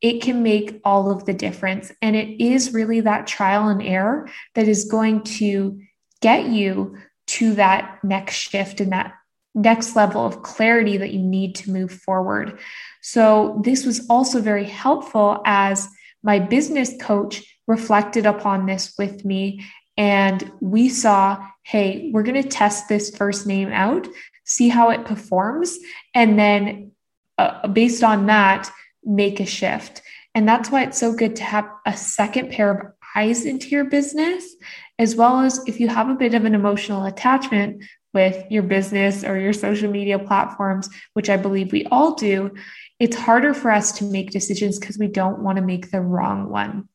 it 0.02 0.22
can 0.22 0.42
make 0.42 0.80
all 0.86 1.12
of 1.12 1.26
the 1.26 1.34
difference. 1.34 1.92
And 2.02 2.16
it 2.16 2.42
is 2.42 2.74
really 2.74 3.02
that 3.02 3.28
trial 3.28 3.68
and 3.68 3.82
error 3.82 4.30
that 4.56 4.68
is 4.68 4.86
going 4.86 5.24
to 5.24 5.82
get 6.22 6.48
you 6.48 6.98
to 7.30 7.54
that 7.56 8.00
next 8.04 8.36
shift 8.36 8.82
and 8.82 8.92
that 8.92 9.14
next 9.56 9.96
level 9.96 10.26
of 10.26 10.42
clarity 10.42 10.98
that 10.98 11.12
you 11.12 11.20
need 11.20 11.56
to 11.56 11.72
move 11.72 11.92
forward. 11.92 12.60
So, 13.02 13.62
this 13.64 13.86
was 13.86 14.08
also 14.10 14.42
very 14.42 14.66
helpful 14.66 15.42
as 15.46 15.88
my 16.24 16.40
business 16.40 16.94
coach 17.00 17.44
reflected 17.68 18.26
upon 18.26 18.66
this 18.66 18.94
with 18.98 19.24
me. 19.24 19.66
And 19.96 20.52
we 20.60 20.90
saw, 20.90 21.46
hey, 21.64 22.10
we're 22.14 22.24
going 22.24 22.42
to 22.42 22.48
test 22.48 22.88
this 22.88 23.16
first 23.16 23.46
name 23.46 23.72
out, 23.72 24.08
see 24.46 24.70
how 24.70 24.90
it 24.90 25.06
performs, 25.06 25.78
and 26.16 26.40
then 26.40 26.92
uh, 27.38 27.68
based 27.68 28.04
on 28.04 28.26
that, 28.26 28.72
make 29.04 29.40
a 29.40 29.46
shift. 29.46 30.02
And 30.36 30.48
that's 30.48 30.70
why 30.70 30.84
it's 30.84 30.98
so 30.98 31.14
good 31.14 31.36
to 31.38 31.44
have 31.44 31.70
a 31.86 31.96
second 31.96 32.52
pair 32.52 32.72
of 32.72 32.94
eyes 33.16 33.46
into 33.46 33.70
your 33.70 33.86
business 33.86 34.56
as 35.00 35.16
well 35.16 35.40
as 35.40 35.64
if 35.66 35.80
you 35.80 35.88
have 35.88 36.10
a 36.10 36.16
bit 36.16 36.34
of 36.34 36.46
an 36.46 36.54
emotional 36.54 37.06
attachment 37.06 37.84
with 38.14 38.44
your 38.52 38.64
business 38.64 39.24
or 39.24 39.40
your 39.40 39.54
social 39.54 39.90
media 39.90 40.20
platforms, 40.20 40.90
which 41.14 41.30
I 41.30 41.38
believe 41.38 41.72
we 41.72 41.86
all 41.86 42.16
do, 42.16 42.54
it's 43.00 43.16
harder 43.16 43.54
for 43.54 43.72
us 43.72 43.94
to 43.94 44.04
make 44.04 44.32
decisions 44.32 44.78
because 44.78 44.98
we 44.98 45.08
don't 45.08 45.40
want 45.40 45.56
to 45.58 45.64
make 45.64 45.90
the 45.90 46.02
wrong 46.02 46.50
one. 46.50 46.90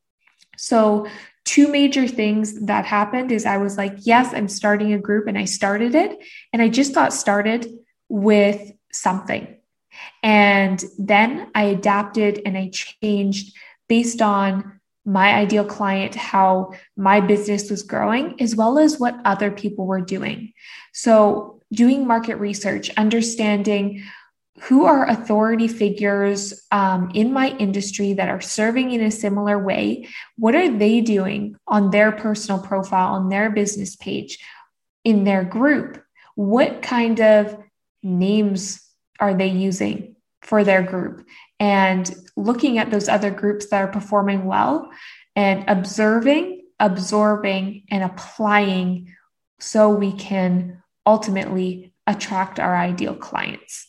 So, 0.59 1.07
two 1.45 1.69
major 1.69 2.07
things 2.07 2.67
that 2.67 2.87
happened 2.87 3.31
is 3.31 3.45
I 3.45 3.59
was 3.59 3.77
like, 3.77 3.95
yes, 4.01 4.33
I'm 4.33 4.49
starting 4.49 4.93
a 4.93 4.99
group 4.99 5.27
and 5.27 5.37
I 5.37 5.45
started 5.45 5.95
it. 5.95 6.19
And 6.53 6.63
I 6.63 6.69
just 6.69 6.95
got 6.95 7.13
started 7.13 7.67
with 8.09 8.73
something. 8.93 9.59
And 10.23 10.83
then 10.99 11.51
I 11.55 11.65
adapted 11.65 12.41
and 12.47 12.57
I 12.57 12.71
changed 12.71 13.55
based 13.89 14.23
on 14.23 14.81
my 15.05 15.35
ideal 15.35 15.65
client, 15.65 16.15
how 16.15 16.73
my 16.97 17.21
business 17.21 17.71
was 17.71 17.83
growing, 17.83 18.41
as 18.41 18.57
well 18.57 18.79
as 18.79 18.99
what 18.99 19.19
other 19.25 19.51
people 19.51 19.87
were 19.87 20.01
doing. 20.01 20.53
So, 20.93 21.61
doing 21.73 22.07
market 22.07 22.37
research, 22.37 22.91
understanding 22.97 24.03
who 24.61 24.85
are 24.85 25.09
authority 25.09 25.67
figures 25.67 26.67
um, 26.71 27.11
in 27.15 27.33
my 27.33 27.51
industry 27.59 28.13
that 28.15 28.29
are 28.29 28.41
serving 28.41 28.93
in 28.93 29.03
a 29.03 29.11
similar 29.11 29.59
way. 29.59 30.09
What 30.37 30.55
are 30.55 30.71
they 30.71 31.01
doing 31.01 31.57
on 31.67 31.91
their 31.91 32.13
personal 32.13 32.63
profile, 32.63 33.15
on 33.15 33.29
their 33.29 33.51
business 33.51 33.97
page, 33.97 34.39
in 35.03 35.25
their 35.25 35.45
group? 35.45 36.03
What 36.37 36.83
kind 36.83 37.21
of 37.21 37.59
names 38.03 38.81
are 39.19 39.35
they 39.35 39.49
using 39.49 40.17
for 40.43 40.63
their 40.63 40.83
group? 40.83 41.27
And 41.65 42.15
looking 42.37 42.77
at 42.77 42.91
those 42.91 43.09
other 43.09 43.31
groups 43.31 43.69
that 43.69 43.81
are 43.81 43.91
performing 43.91 44.45
well 44.45 44.91
and 45.35 45.65
observing, 45.67 46.61
absorbing, 46.79 47.85
and 47.91 48.05
applying 48.05 49.15
so 49.61 49.89
we 49.89 50.13
can 50.13 50.83
ultimately 51.07 51.95
attract 52.07 52.61
our 52.61 52.77
ideal 52.77 53.15
clients. 53.15 53.87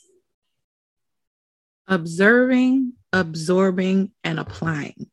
Observing, 1.89 2.93
absorbing, 3.11 4.11
and 4.23 4.39
applying. 4.39 5.11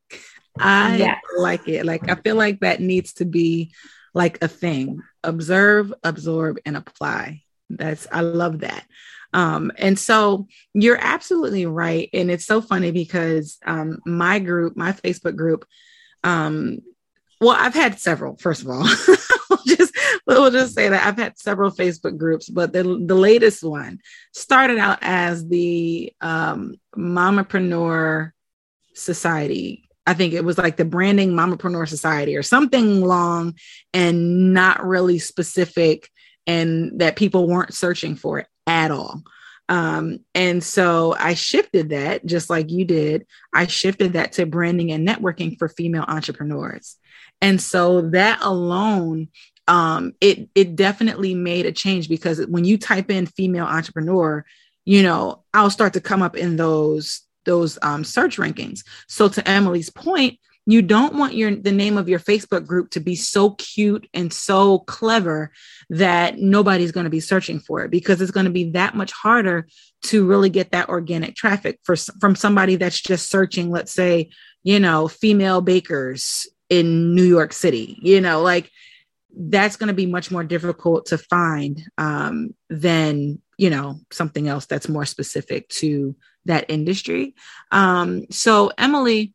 I 0.56 0.98
yes. 0.98 1.20
like 1.36 1.66
it. 1.66 1.84
Like, 1.84 2.08
I 2.08 2.14
feel 2.14 2.36
like 2.36 2.60
that 2.60 2.80
needs 2.80 3.14
to 3.14 3.24
be 3.24 3.74
like 4.14 4.40
a 4.40 4.46
thing 4.46 5.02
observe, 5.24 5.92
absorb, 6.04 6.58
and 6.64 6.76
apply. 6.76 7.42
That's, 7.70 8.06
I 8.12 8.20
love 8.20 8.60
that. 8.60 8.86
Um, 9.32 9.72
and 9.76 9.98
so 9.98 10.46
you're 10.74 10.98
absolutely 11.00 11.66
right. 11.66 12.10
And 12.12 12.30
it's 12.30 12.46
so 12.46 12.60
funny 12.60 12.90
because 12.90 13.58
um, 13.64 14.00
my 14.04 14.38
group, 14.38 14.76
my 14.76 14.92
Facebook 14.92 15.36
group, 15.36 15.66
um, 16.22 16.80
well, 17.40 17.56
I've 17.58 17.74
had 17.74 17.98
several, 17.98 18.36
first 18.36 18.62
of 18.62 18.68
all. 18.68 18.84
just 19.66 19.94
we'll 20.26 20.50
just 20.50 20.74
say 20.74 20.88
that 20.88 21.06
I've 21.06 21.18
had 21.18 21.38
several 21.38 21.70
Facebook 21.70 22.16
groups, 22.16 22.48
but 22.48 22.72
the, 22.72 22.82
the 22.82 23.14
latest 23.14 23.64
one 23.64 23.98
started 24.32 24.78
out 24.78 24.98
as 25.02 25.46
the 25.48 26.12
um, 26.20 26.74
Mompreneur 26.96 28.30
Society. 28.94 29.88
I 30.06 30.14
think 30.14 30.34
it 30.34 30.44
was 30.44 30.58
like 30.58 30.76
the 30.76 30.84
branding 30.84 31.32
Mompreneur 31.32 31.88
Society 31.88 32.36
or 32.36 32.42
something 32.42 33.00
long 33.00 33.54
and 33.92 34.52
not 34.52 34.84
really 34.84 35.18
specific, 35.18 36.10
and 36.46 37.00
that 37.00 37.16
people 37.16 37.46
weren't 37.46 37.74
searching 37.74 38.16
for 38.16 38.38
it 38.40 38.46
at 38.82 38.90
all. 38.90 39.22
Um, 39.68 40.18
and 40.34 40.62
so 40.62 41.14
I 41.18 41.34
shifted 41.34 41.90
that 41.90 42.26
just 42.26 42.50
like 42.50 42.70
you 42.70 42.84
did. 42.84 43.26
I 43.54 43.66
shifted 43.66 44.14
that 44.14 44.32
to 44.32 44.46
branding 44.46 44.90
and 44.90 45.06
networking 45.06 45.58
for 45.58 45.68
female 45.68 46.04
entrepreneurs. 46.06 46.96
And 47.40 47.60
so 47.60 48.02
that 48.10 48.40
alone, 48.42 49.28
um, 49.68 50.12
it 50.20 50.48
it 50.54 50.76
definitely 50.76 51.34
made 51.34 51.66
a 51.66 51.72
change 51.72 52.08
because 52.08 52.44
when 52.46 52.64
you 52.64 52.76
type 52.76 53.10
in 53.10 53.26
female 53.26 53.64
entrepreneur, 53.64 54.44
you 54.84 55.02
know, 55.02 55.44
I'll 55.54 55.70
start 55.70 55.92
to 55.94 56.00
come 56.00 56.22
up 56.22 56.36
in 56.36 56.56
those 56.56 57.22
those 57.44 57.78
um, 57.82 58.04
search 58.04 58.36
rankings. 58.36 58.80
So 59.08 59.28
to 59.28 59.48
Emily's 59.48 59.90
point, 59.90 60.38
you 60.66 60.80
don't 60.80 61.14
want 61.14 61.34
your 61.34 61.54
the 61.54 61.72
name 61.72 61.98
of 61.98 62.08
your 62.08 62.18
facebook 62.18 62.66
group 62.66 62.90
to 62.90 63.00
be 63.00 63.14
so 63.14 63.50
cute 63.50 64.08
and 64.14 64.32
so 64.32 64.80
clever 64.80 65.52
that 65.90 66.38
nobody's 66.38 66.92
going 66.92 67.04
to 67.04 67.10
be 67.10 67.20
searching 67.20 67.58
for 67.58 67.84
it 67.84 67.90
because 67.90 68.20
it's 68.20 68.30
going 68.30 68.46
to 68.46 68.52
be 68.52 68.70
that 68.70 68.94
much 68.94 69.12
harder 69.12 69.66
to 70.02 70.26
really 70.26 70.50
get 70.50 70.70
that 70.70 70.88
organic 70.88 71.34
traffic 71.34 71.78
for 71.82 71.96
from 72.20 72.34
somebody 72.36 72.76
that's 72.76 73.00
just 73.00 73.28
searching 73.30 73.70
let's 73.70 73.92
say 73.92 74.30
you 74.62 74.78
know 74.78 75.08
female 75.08 75.60
bakers 75.60 76.46
in 76.68 77.14
new 77.14 77.24
york 77.24 77.52
city 77.52 77.98
you 78.02 78.20
know 78.20 78.40
like 78.40 78.70
that's 79.34 79.76
going 79.76 79.88
to 79.88 79.94
be 79.94 80.06
much 80.06 80.30
more 80.30 80.44
difficult 80.44 81.06
to 81.06 81.18
find 81.18 81.82
um, 81.98 82.54
than 82.68 83.40
you 83.56 83.70
know 83.70 83.98
something 84.10 84.48
else 84.48 84.66
that's 84.66 84.88
more 84.88 85.06
specific 85.06 85.68
to 85.68 86.14
that 86.44 86.66
industry. 86.68 87.34
Um, 87.70 88.26
so 88.30 88.72
emily 88.76 89.32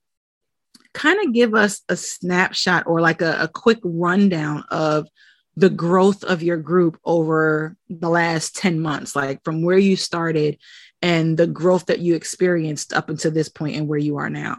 kind 0.97 1.23
of 1.23 1.31
give 1.31 1.53
us 1.53 1.81
a 1.89 1.95
snapshot 1.95 2.87
or 2.87 3.01
like 3.01 3.21
a, 3.21 3.43
a 3.43 3.47
quick 3.47 3.77
rundown 3.83 4.63
of 4.71 5.07
the 5.55 5.69
growth 5.69 6.23
of 6.23 6.41
your 6.41 6.57
group 6.57 6.99
over 7.05 7.75
the 7.87 8.09
last 8.09 8.55
10 8.55 8.79
months, 8.79 9.15
like 9.15 9.43
from 9.43 9.61
where 9.61 9.77
you 9.77 9.95
started 9.95 10.57
and 11.03 11.37
the 11.37 11.45
growth 11.45 11.85
that 11.85 11.99
you 11.99 12.15
experienced 12.15 12.93
up 12.93 13.09
until 13.09 13.29
this 13.29 13.47
point 13.47 13.75
and 13.75 13.87
where 13.87 13.99
you 13.99 14.17
are 14.17 14.29
now? 14.29 14.57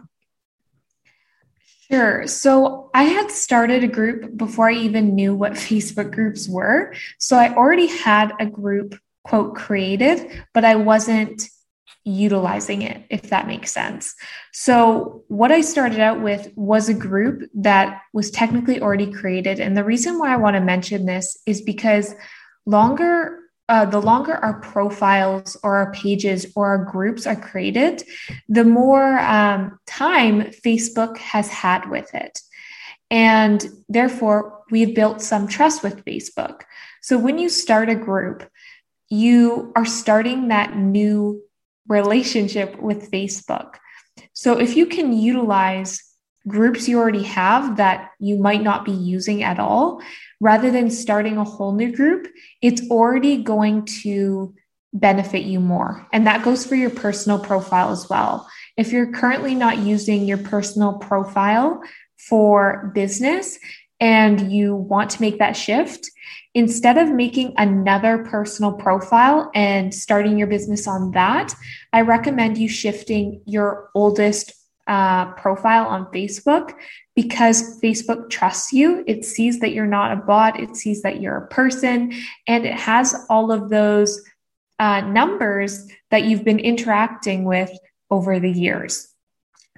Sure. 1.91 2.25
So 2.25 2.89
I 2.93 3.03
had 3.03 3.31
started 3.31 3.83
a 3.83 3.87
group 3.87 4.37
before 4.37 4.69
I 4.69 4.75
even 4.75 5.15
knew 5.15 5.35
what 5.35 5.53
Facebook 5.69 6.13
groups 6.13 6.47
were. 6.47 6.93
So 7.17 7.35
I 7.35 7.53
already 7.53 7.87
had 7.87 8.31
a 8.39 8.45
group, 8.45 8.97
quote, 9.25 9.55
created, 9.55 10.45
but 10.53 10.63
I 10.63 10.77
wasn't 10.77 11.49
utilizing 12.09 12.81
it, 12.81 13.05
if 13.09 13.23
that 13.29 13.47
makes 13.47 13.71
sense. 13.71 14.15
So, 14.51 15.23
what 15.27 15.51
I 15.51 15.61
started 15.61 15.99
out 15.99 16.21
with 16.21 16.51
was 16.55 16.89
a 16.89 16.93
group 16.93 17.49
that 17.53 18.01
was 18.13 18.31
technically 18.31 18.81
already 18.81 19.11
created. 19.11 19.59
And 19.59 19.77
the 19.77 19.83
reason 19.83 20.17
why 20.17 20.33
I 20.33 20.37
want 20.37 20.55
to 20.55 20.61
mention 20.61 21.05
this 21.05 21.37
is 21.45 21.61
because 21.61 22.15
longer. 22.65 23.37
Uh, 23.69 23.85
the 23.85 24.01
longer 24.01 24.33
our 24.33 24.59
profiles 24.61 25.55
or 25.61 25.77
our 25.77 25.91
pages 25.91 26.51
or 26.55 26.69
our 26.69 26.83
groups 26.85 27.27
are 27.27 27.35
created, 27.35 28.01
the 28.47 28.63
more 28.63 29.19
um, 29.19 29.77
time 29.85 30.41
Facebook 30.65 31.15
has 31.19 31.49
had 31.49 31.87
with 31.87 32.11
it. 32.15 32.39
And 33.11 33.63
therefore, 33.87 34.63
we've 34.71 34.95
built 34.95 35.21
some 35.21 35.47
trust 35.47 35.83
with 35.83 36.03
Facebook. 36.03 36.61
So 37.01 37.17
when 37.17 37.37
you 37.37 37.47
start 37.49 37.89
a 37.89 37.95
group, 37.95 38.49
you 39.09 39.71
are 39.75 39.85
starting 39.85 40.49
that 40.49 40.75
new 40.75 41.41
relationship 41.89 42.79
with 42.79 43.11
Facebook. 43.11 43.75
So 44.33 44.59
if 44.59 44.77
you 44.77 44.85
can 44.85 45.11
utilize 45.11 46.01
groups 46.47 46.87
you 46.87 46.97
already 46.97 47.23
have 47.23 47.77
that 47.77 48.11
you 48.19 48.37
might 48.37 48.63
not 48.63 48.85
be 48.85 48.91
using 48.91 49.43
at 49.43 49.59
all, 49.59 50.01
rather 50.39 50.71
than 50.71 50.89
starting 50.89 51.37
a 51.37 51.43
whole 51.43 51.73
new 51.73 51.93
group, 51.93 52.27
it's 52.61 52.89
already 52.89 53.43
going 53.43 53.85
to 53.85 54.55
benefit 54.93 55.43
you 55.43 55.59
more. 55.59 56.07
And 56.13 56.25
that 56.25 56.43
goes 56.43 56.65
for 56.65 56.75
your 56.75 56.89
personal 56.89 57.39
profile 57.39 57.91
as 57.91 58.09
well. 58.09 58.47
If 58.77 58.91
you're 58.91 59.11
currently 59.11 59.55
not 59.55 59.79
using 59.79 60.25
your 60.25 60.37
personal 60.37 60.93
profile 60.93 61.81
for 62.17 62.91
business 62.95 63.59
and 63.99 64.51
you 64.51 64.75
want 64.75 65.09
to 65.11 65.21
make 65.21 65.39
that 65.39 65.53
shift, 65.53 66.09
instead 66.53 66.97
of 66.97 67.11
making 67.11 67.53
another 67.57 68.25
personal 68.25 68.73
profile 68.73 69.51
and 69.53 69.93
starting 69.93 70.37
your 70.37 70.47
business 70.47 70.87
on 70.87 71.11
that, 71.11 71.53
I 71.93 72.01
recommend 72.01 72.57
you 72.57 72.67
shifting 72.67 73.41
your 73.45 73.89
oldest 73.93 74.53
uh, 74.87 75.33
profile 75.33 75.85
on 75.85 76.05
Facebook 76.07 76.73
because 77.15 77.79
Facebook 77.79 78.29
trusts 78.29 78.73
you. 78.73 79.03
It 79.05 79.23
sees 79.23 79.59
that 79.59 79.71
you're 79.71 79.85
not 79.85 80.11
a 80.11 80.15
bot, 80.15 80.59
it 80.59 80.75
sees 80.75 81.03
that 81.03 81.21
you're 81.21 81.37
a 81.37 81.47
person, 81.47 82.13
and 82.47 82.65
it 82.65 82.73
has 82.73 83.15
all 83.29 83.51
of 83.51 83.69
those 83.69 84.19
uh, 84.79 85.01
numbers 85.01 85.87
that 86.09 86.23
you've 86.23 86.45
been 86.45 86.59
interacting 86.59 87.43
with 87.43 87.71
over 88.09 88.39
the 88.39 88.49
years. 88.49 89.08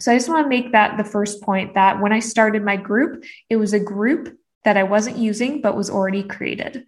So 0.01 0.11
I 0.11 0.15
just 0.15 0.29
want 0.29 0.45
to 0.45 0.49
make 0.49 0.71
that 0.71 0.97
the 0.97 1.03
first 1.03 1.43
point 1.43 1.75
that 1.75 2.01
when 2.01 2.11
I 2.11 2.19
started 2.19 2.63
my 2.63 2.75
group, 2.75 3.23
it 3.49 3.57
was 3.57 3.73
a 3.73 3.79
group 3.79 4.35
that 4.63 4.75
I 4.75 4.83
wasn't 4.83 5.17
using 5.17 5.61
but 5.61 5.77
was 5.77 5.91
already 5.91 6.23
created. 6.23 6.85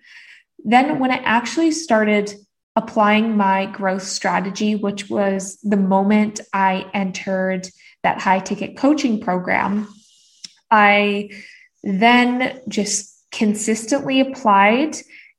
Then, 0.65 1.00
when 1.00 1.12
I 1.12 1.17
actually 1.17 1.72
started 1.72 2.34
applying 2.75 3.38
my 3.38 3.67
growth 3.67 4.03
strategy, 4.03 4.75
which 4.75 5.10
was 5.10 5.60
the 5.62 5.77
moment 5.77 6.39
I 6.53 6.89
entered 6.93 7.67
that 8.01 8.22
high 8.22 8.39
ticket 8.39 8.77
coaching 8.77 9.20
program, 9.20 9.88
I 10.72 11.29
then 11.84 12.62
just 12.67 13.24
consistently 13.32 14.22
applied. 14.22 14.96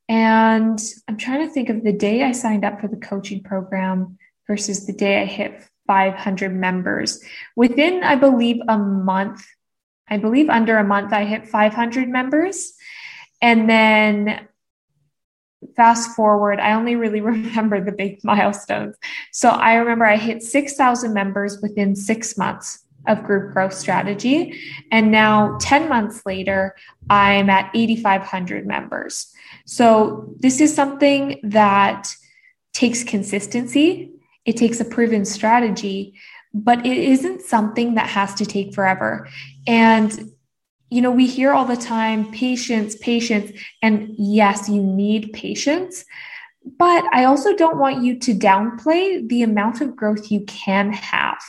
And 0.07 0.79
I'm 1.07 1.17
trying 1.17 1.45
to 1.45 1.53
think 1.53 1.69
of 1.69 1.83
the 1.83 1.91
day 1.91 2.23
I 2.23 2.31
signed 2.31 2.63
up 2.63 2.79
for 2.79 2.87
the 2.87 2.95
coaching 2.95 3.43
program 3.43 4.17
versus 4.47 4.85
the 4.85 4.93
day 4.93 5.21
I 5.21 5.25
hit 5.25 5.67
500 5.87 6.53
members. 6.53 7.23
Within, 7.55 8.03
I 8.03 8.15
believe, 8.15 8.61
a 8.67 8.77
month, 8.77 9.45
I 10.07 10.17
believe 10.17 10.49
under 10.49 10.77
a 10.77 10.83
month, 10.83 11.13
I 11.13 11.25
hit 11.25 11.47
500 11.47 12.09
members. 12.09 12.73
And 13.41 13.69
then 13.69 14.47
fast 15.75 16.15
forward, 16.15 16.59
I 16.59 16.73
only 16.73 16.95
really 16.95 17.21
remember 17.33 17.83
the 17.83 17.91
big 17.91 18.23
milestones. 18.23 18.95
So 19.31 19.49
I 19.49 19.75
remember 19.75 20.05
I 20.05 20.17
hit 20.17 20.43
6,000 20.43 21.13
members 21.13 21.61
within 21.61 21.95
six 21.95 22.37
months 22.37 22.85
of 23.07 23.23
group 23.23 23.53
growth 23.53 23.73
strategy. 23.73 24.59
And 24.91 25.11
now, 25.11 25.57
10 25.61 25.89
months 25.89 26.25
later, 26.25 26.75
I'm 27.09 27.49
at 27.49 27.69
8,500 27.75 28.65
members. 28.65 29.31
So 29.65 30.33
this 30.39 30.59
is 30.59 30.73
something 30.73 31.39
that 31.43 32.07
takes 32.73 33.03
consistency, 33.03 34.11
it 34.45 34.57
takes 34.57 34.79
a 34.79 34.85
proven 34.85 35.25
strategy, 35.25 36.13
but 36.53 36.85
it 36.85 36.97
isn't 36.97 37.41
something 37.41 37.95
that 37.95 38.07
has 38.07 38.33
to 38.35 38.45
take 38.45 38.73
forever. 38.73 39.27
And 39.67 40.31
you 40.89 41.01
know, 41.01 41.11
we 41.11 41.27
hear 41.27 41.51
all 41.51 41.65
the 41.65 41.75
time 41.75 42.31
patience, 42.31 42.95
patience. 42.95 43.51
And 43.81 44.13
yes, 44.17 44.69
you 44.69 44.81
need 44.81 45.33
patience. 45.33 46.05
But 46.77 47.03
I 47.11 47.25
also 47.25 47.55
don't 47.55 47.77
want 47.77 48.03
you 48.03 48.17
to 48.19 48.33
downplay 48.33 49.27
the 49.27 49.43
amount 49.43 49.81
of 49.81 49.95
growth 49.95 50.31
you 50.31 50.41
can 50.45 50.93
have 50.93 51.41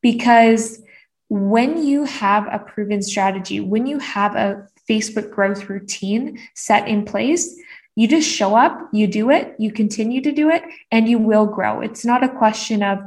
because 0.00 0.82
when 1.28 1.82
you 1.82 2.04
have 2.04 2.46
a 2.46 2.58
proven 2.58 3.02
strategy, 3.02 3.60
when 3.60 3.86
you 3.86 3.98
have 3.98 4.36
a 4.36 4.66
Facebook 4.88 5.30
growth 5.30 5.68
routine 5.68 6.38
set 6.54 6.86
in 6.86 7.04
place, 7.04 7.58
you 7.96 8.08
just 8.08 8.28
show 8.28 8.56
up, 8.56 8.88
you 8.92 9.06
do 9.06 9.30
it, 9.30 9.54
you 9.58 9.70
continue 9.70 10.20
to 10.22 10.32
do 10.32 10.50
it, 10.50 10.62
and 10.90 11.08
you 11.08 11.18
will 11.18 11.46
grow. 11.46 11.80
It's 11.80 12.04
not 12.04 12.24
a 12.24 12.28
question 12.28 12.82
of 12.82 12.98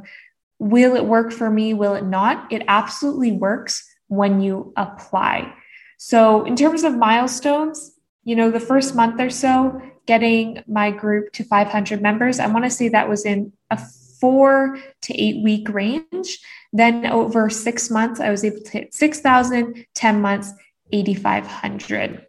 will 0.59 0.95
it 0.95 1.05
work 1.05 1.31
for 1.31 1.49
me, 1.49 1.73
will 1.73 1.93
it 1.93 2.05
not? 2.05 2.51
It 2.51 2.63
absolutely 2.67 3.31
works 3.31 3.87
when 4.07 4.41
you 4.41 4.73
apply. 4.77 5.53
So, 5.97 6.45
in 6.45 6.55
terms 6.55 6.83
of 6.83 6.95
milestones, 6.95 7.91
you 8.23 8.35
know, 8.35 8.51
the 8.51 8.59
first 8.59 8.95
month 8.95 9.19
or 9.19 9.29
so, 9.29 9.81
getting 10.05 10.63
my 10.67 10.91
group 10.91 11.33
to 11.33 11.43
500 11.43 12.01
members, 12.01 12.39
I 12.39 12.47
want 12.47 12.65
to 12.65 12.71
say 12.71 12.89
that 12.89 13.09
was 13.09 13.25
in 13.25 13.51
a 13.71 13.77
four 14.19 14.77
to 15.03 15.21
eight 15.21 15.43
week 15.43 15.69
range. 15.69 16.39
Then, 16.71 17.05
over 17.07 17.49
six 17.49 17.89
months, 17.89 18.19
I 18.19 18.29
was 18.29 18.43
able 18.43 18.61
to 18.61 18.71
hit 18.71 18.93
6,000, 18.93 19.85
10 19.93 20.21
months, 20.21 20.53
8,500. 20.91 22.25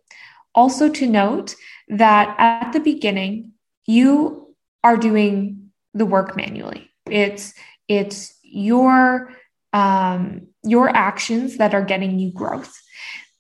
Also, 0.55 0.89
to 0.89 1.07
note 1.07 1.55
that 1.91 2.35
at 2.39 2.73
the 2.73 2.81
beginning, 2.81 3.53
you 3.87 4.55
are 4.85 4.97
doing 4.97 5.71
the 5.95 6.07
work 6.07 6.37
manually. 6.37 6.91
It's 7.07 7.55
it's 7.89 8.35
your 8.43 9.33
um, 9.73 10.49
your 10.63 10.89
actions 10.89 11.59
that 11.59 11.75
are 11.75 11.85
getting 11.85 12.19
you 12.19 12.31
growth. 12.33 12.75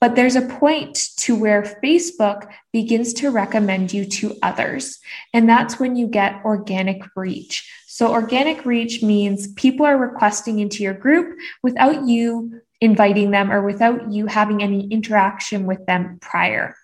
But 0.00 0.14
there's 0.14 0.37
a 0.37 0.42
point 0.42 1.08
to 1.18 1.34
where 1.34 1.62
Facebook 1.82 2.52
begins 2.72 3.12
to 3.14 3.30
recommend 3.30 3.92
you 3.92 4.04
to 4.04 4.37
others. 4.42 4.98
And 5.34 5.48
that's 5.48 5.80
when 5.80 5.96
you 5.96 6.06
get 6.06 6.44
organic 6.44 7.02
reach. 7.16 7.68
So, 7.88 8.12
organic 8.12 8.64
reach 8.64 9.02
means 9.02 9.52
people 9.54 9.84
are 9.84 9.98
requesting 9.98 10.61
into 10.61 10.84
your 10.84 10.94
group 10.94 11.37
without 11.64 12.06
you 12.06 12.61
inviting 12.80 13.30
them 13.30 13.50
or 13.50 13.62
without 13.62 14.12
you 14.12 14.26
having 14.26 14.62
any 14.62 14.86
interaction 14.88 15.66
with 15.66 15.84
them 15.86 16.18
prior. 16.20 16.76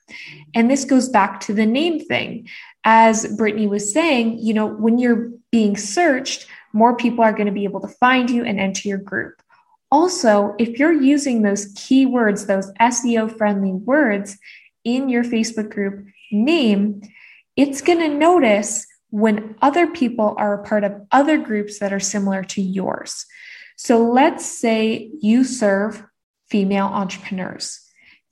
And 0.54 0.70
this 0.70 0.84
goes 0.84 1.08
back 1.08 1.40
to 1.40 1.54
the 1.54 1.66
name 1.66 2.00
thing. 2.00 2.48
As 2.84 3.24
Brittnee 3.36 3.68
was 3.68 3.92
saying, 3.92 4.38
you 4.40 4.54
know, 4.54 4.66
when 4.66 4.98
you're 4.98 5.30
being 5.50 5.76
searched, 5.76 6.46
more 6.72 6.96
people 6.96 7.22
are 7.22 7.32
going 7.32 7.46
to 7.46 7.52
be 7.52 7.64
able 7.64 7.80
to 7.80 7.88
find 7.88 8.28
you 8.28 8.44
and 8.44 8.58
enter 8.58 8.88
your 8.88 8.98
group. 8.98 9.40
Also, 9.90 10.54
if 10.58 10.78
you're 10.78 10.92
using 10.92 11.42
those 11.42 11.72
keywords, 11.74 12.46
those 12.46 12.72
SEO 12.80 13.38
friendly 13.38 13.72
words 13.72 14.36
in 14.82 15.08
your 15.08 15.22
Facebook 15.22 15.70
group 15.70 16.04
name, 16.32 17.00
it's 17.56 17.80
going 17.80 18.00
to 18.00 18.08
notice 18.08 18.86
when 19.10 19.54
other 19.62 19.86
people 19.86 20.34
are 20.36 20.54
a 20.54 20.64
part 20.64 20.82
of 20.82 21.06
other 21.12 21.38
groups 21.38 21.78
that 21.78 21.92
are 21.92 22.00
similar 22.00 22.42
to 22.42 22.60
yours. 22.60 23.26
So 23.76 23.98
let's 23.98 24.46
say 24.46 25.10
you 25.20 25.44
serve 25.44 26.04
female 26.48 26.86
entrepreneurs. 26.86 27.80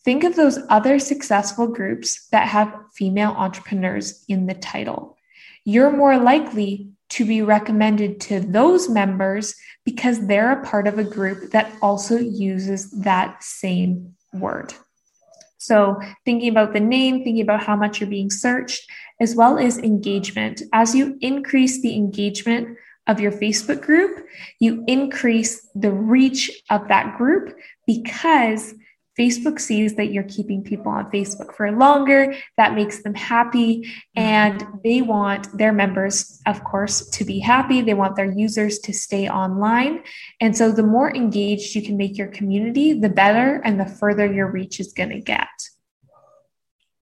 Think 0.05 0.25
of 0.25 0.37
those 0.37 0.59
other 0.69 0.99
successful 0.99 1.69
groups 1.69 2.29
that 2.33 2.49
have 2.49 2.75
female 2.95 3.31
entrepreneurs 3.31 4.25
in 4.29 4.47
the 4.47 4.55
title. 4.55 5.17
You're 5.65 5.93
more 5.93 6.19
likely 6.19 6.91
to 7.11 7.25
be 7.25 7.43
recommended 7.43 8.21
to 8.23 8.41
those 8.41 8.89
members 8.89 9.55
because 9.85 10.27
they're 10.27 10.53
a 10.53 10.65
part 10.65 10.89
of 10.89 10.99
a 10.99 11.05
group 11.05 11.51
that 11.53 11.73
also 11.81 12.17
uses 12.17 12.91
that 13.03 13.43
same 13.45 14.15
word. 14.33 14.73
So, 15.59 16.01
thinking 16.25 16.49
about 16.49 16.73
the 16.73 16.81
name, 16.81 17.23
thinking 17.23 17.43
about 17.43 17.63
how 17.63 17.77
much 17.77 18.01
you're 18.01 18.11
being 18.11 18.31
searched, 18.31 18.83
as 19.21 19.37
well 19.37 19.59
as 19.59 19.79
engagement. 19.79 20.63
As 20.73 20.93
you 20.93 21.17
increase 21.21 21.81
the 21.81 21.95
engagement 21.95 22.77
of 23.07 23.21
your 23.21 23.33
Facebook 23.33 23.83
group, 23.83 24.27
you 24.61 24.85
increase 24.87 25.69
the 25.75 25.91
reach 25.91 26.51
of 26.71 26.89
that 26.89 27.17
group 27.17 27.57
because 27.87 28.75
Facebook 29.19 29.61
sees 29.61 29.95
that 29.97 30.11
you're 30.11 30.23
keeping 30.25 30.63
people 30.63 30.91
on 30.91 31.11
Facebook 31.11 31.55
for 31.55 31.71
longer. 31.71 32.35
That 32.57 32.75
makes 32.75 33.03
them 33.03 33.15
happy. 33.15 33.93
And 34.17 34.61
mm-hmm. 34.61 34.77
they 34.83 35.03
want 35.03 35.57
their 35.57 35.73
members, 35.73 36.41
of 36.47 36.65
course, 36.65 37.09
to 37.11 37.25
be 37.25 37.39
happy. 37.39 37.83
They 37.83 37.95
want 37.95 38.17
their 38.17 38.31
users 38.31 38.79
to 38.81 38.93
stay 38.93 39.29
online. 39.29 40.03
And 40.41 40.57
so 40.57 40.73
the 40.73 40.83
more 40.83 41.15
engaged 41.15 41.75
you 41.75 41.83
can 41.83 41.97
make 41.97 42.17
your 42.17 42.29
community, 42.29 42.95
the 42.95 43.11
better 43.11 43.61
and 43.65 43.79
the 43.79 43.87
further 43.87 44.33
your 44.33 44.51
reach 44.51 44.81
is 44.81 44.93
going 44.93 45.11
to 45.11 45.21
get. 45.21 45.49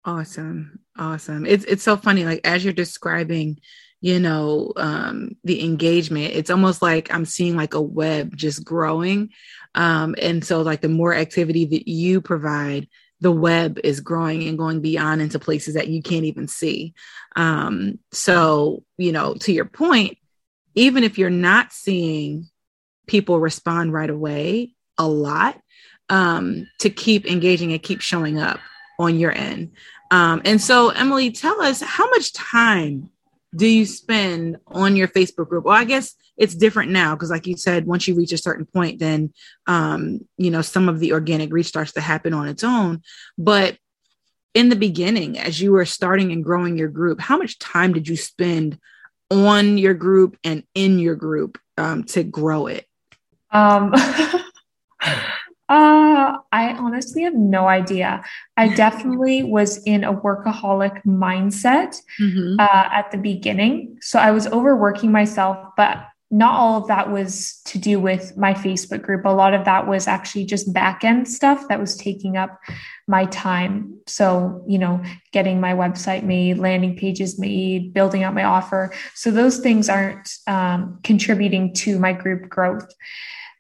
Awesome. 0.05 0.81
Awesome. 0.99 1.47
It's, 1.47 1.65
it's 1.67 1.83
so 1.83 1.97
funny. 1.97 2.25
Like 2.25 2.41
as 2.45 2.65
you're 2.65 2.73
describing 2.73 3.61
you 4.01 4.19
know 4.19 4.73
um, 4.77 5.37
the 5.45 5.65
engagement. 5.65 6.35
It's 6.35 6.51
almost 6.51 6.83
like 6.83 7.13
i'm 7.13 7.25
seeing 7.25 7.57
like 7.57 7.75
a 7.75 7.81
web 7.81 8.37
just 8.37 8.65
growing. 8.65 9.31
Um, 9.75 10.17
and 10.21 10.45
so 10.45 10.63
like 10.63 10.81
the 10.81 10.89
more 10.89 11.15
activity 11.15 11.65
that 11.67 11.89
you 11.89 12.21
provide 12.21 12.89
the 13.21 13.31
web 13.31 13.79
is 13.85 14.01
growing 14.01 14.49
and 14.49 14.59
going 14.59 14.81
beyond 14.81 15.21
into 15.21 15.39
places 15.39 15.75
that 15.75 15.89
you 15.89 16.03
can't 16.03 16.25
even 16.25 16.49
see. 16.49 16.95
Um, 17.37 17.99
so 18.13 18.85
you 18.97 19.13
know 19.13 19.35
to 19.35 19.53
your 19.53 19.67
point 19.67 20.17
even 20.75 21.03
if 21.03 21.19
you're 21.19 21.31
not 21.31 21.73
seeing 21.73 22.49
people 23.07 23.41
respond 23.41 23.93
right 23.93 24.09
away 24.09 24.73
a 24.99 25.07
lot 25.07 25.61
um, 26.09 26.69
to 26.79 26.91
keep 26.91 27.27
engaging 27.27 27.73
and 27.73 27.83
keep 27.83 28.01
showing 28.01 28.39
up 28.39 28.61
on 28.99 29.19
your 29.19 29.33
end. 29.33 29.73
Um, 30.11 30.43
and 30.45 30.61
so 30.61 30.91
emily 30.91 31.31
tell 31.31 31.61
us 31.61 31.81
how 31.81 32.09
much 32.11 32.33
time 32.33 33.11
do 33.55 33.67
you 33.67 33.85
spend 33.85 34.59
on 34.67 34.97
your 34.97 35.09
Facebook 35.09 35.49
group? 35.49 35.65
Well, 35.65 35.77
I 35.77 35.85
guess 35.85 36.15
it's 36.37 36.55
different 36.55 36.93
now 36.93 37.15
because, 37.15 37.31
like 37.31 37.47
you 37.47 37.57
said, 37.57 37.87
once 37.87 38.07
you 38.07 38.15
reach 38.15 38.33
a 38.33 38.39
certain 38.39 38.67
point, 38.67 39.01
then 39.01 39.33
um, 39.67 40.21
you 40.37 40.51
know 40.51 40.63
some 40.63 40.89
of 40.89 41.01
the 41.01 41.13
organic 41.13 41.53
reach 41.53 41.67
starts 41.67 41.93
to 41.93 42.01
happen 42.01 42.33
on 42.33 42.49
its 42.49 42.63
own. 42.63 43.03
But 43.37 43.77
in 44.55 44.69
the 44.69 44.77
beginning, 44.77 45.39
as 45.39 45.61
you 45.61 45.73
were 45.73 45.85
starting 45.85 46.33
and 46.33 46.45
growing 46.45 46.77
your 46.77 46.89
group, 46.89 47.21
how 47.21 47.37
much 47.39 47.59
time 47.59 47.93
did 47.93 48.09
you 48.09 48.17
spend 48.17 48.79
on 49.31 49.79
your 49.79 49.95
group 49.95 50.37
and 50.43 50.65
in 50.75 50.99
your 50.99 51.15
group 51.15 51.59
um, 51.77 52.05
to 52.05 52.23
grow 52.23 52.67
it? 52.67 52.87
Um, 53.51 53.93
Uh, 55.71 56.37
I 56.51 56.73
honestly 56.73 57.23
have 57.23 57.35
no 57.35 57.69
idea. 57.69 58.25
I 58.57 58.75
definitely 58.75 59.45
was 59.45 59.81
in 59.85 60.03
a 60.03 60.13
workaholic 60.13 61.01
mindset 61.05 61.97
mm-hmm. 62.21 62.57
uh, 62.59 62.89
at 62.93 63.13
the 63.13 63.19
beginning. 63.19 63.97
So 64.01 64.19
I 64.19 64.33
was 64.33 64.49
overworking 64.49 65.13
myself, 65.13 65.59
but 65.77 66.05
not 66.33 66.55
all 66.55 66.81
of 66.81 66.89
that 66.89 67.11
was 67.11 67.61
to 67.67 67.79
do 67.79 68.01
with 68.01 68.37
my 68.37 68.53
Facebook 68.53 69.03
group. 69.03 69.25
A 69.25 69.31
lot 69.31 69.55
of 69.55 69.65
that 69.65 69.87
was 69.87 70.09
actually 70.09 70.45
just 70.45 70.73
back 70.73 71.05
end 71.05 71.29
stuff 71.29 71.67
that 71.69 71.79
was 71.79 71.97
taking 71.97 72.37
up 72.37 72.61
my 73.07 73.27
time. 73.27 73.97
So, 74.09 74.65
you 74.67 74.79
know, 74.79 75.03
getting 75.33 75.61
my 75.61 75.73
website 75.75 76.25
made, 76.25 76.59
landing 76.59 76.97
pages 76.97 77.39
made, 77.39 77.95
building 77.95 78.25
out 78.25 78.35
my 78.35 78.45
offer. 78.45 78.93
So, 79.15 79.31
those 79.33 79.59
things 79.59 79.89
aren't 79.89 80.33
um, 80.47 81.01
contributing 81.03 81.75
to 81.75 81.99
my 81.99 82.13
group 82.13 82.49
growth. 82.49 82.93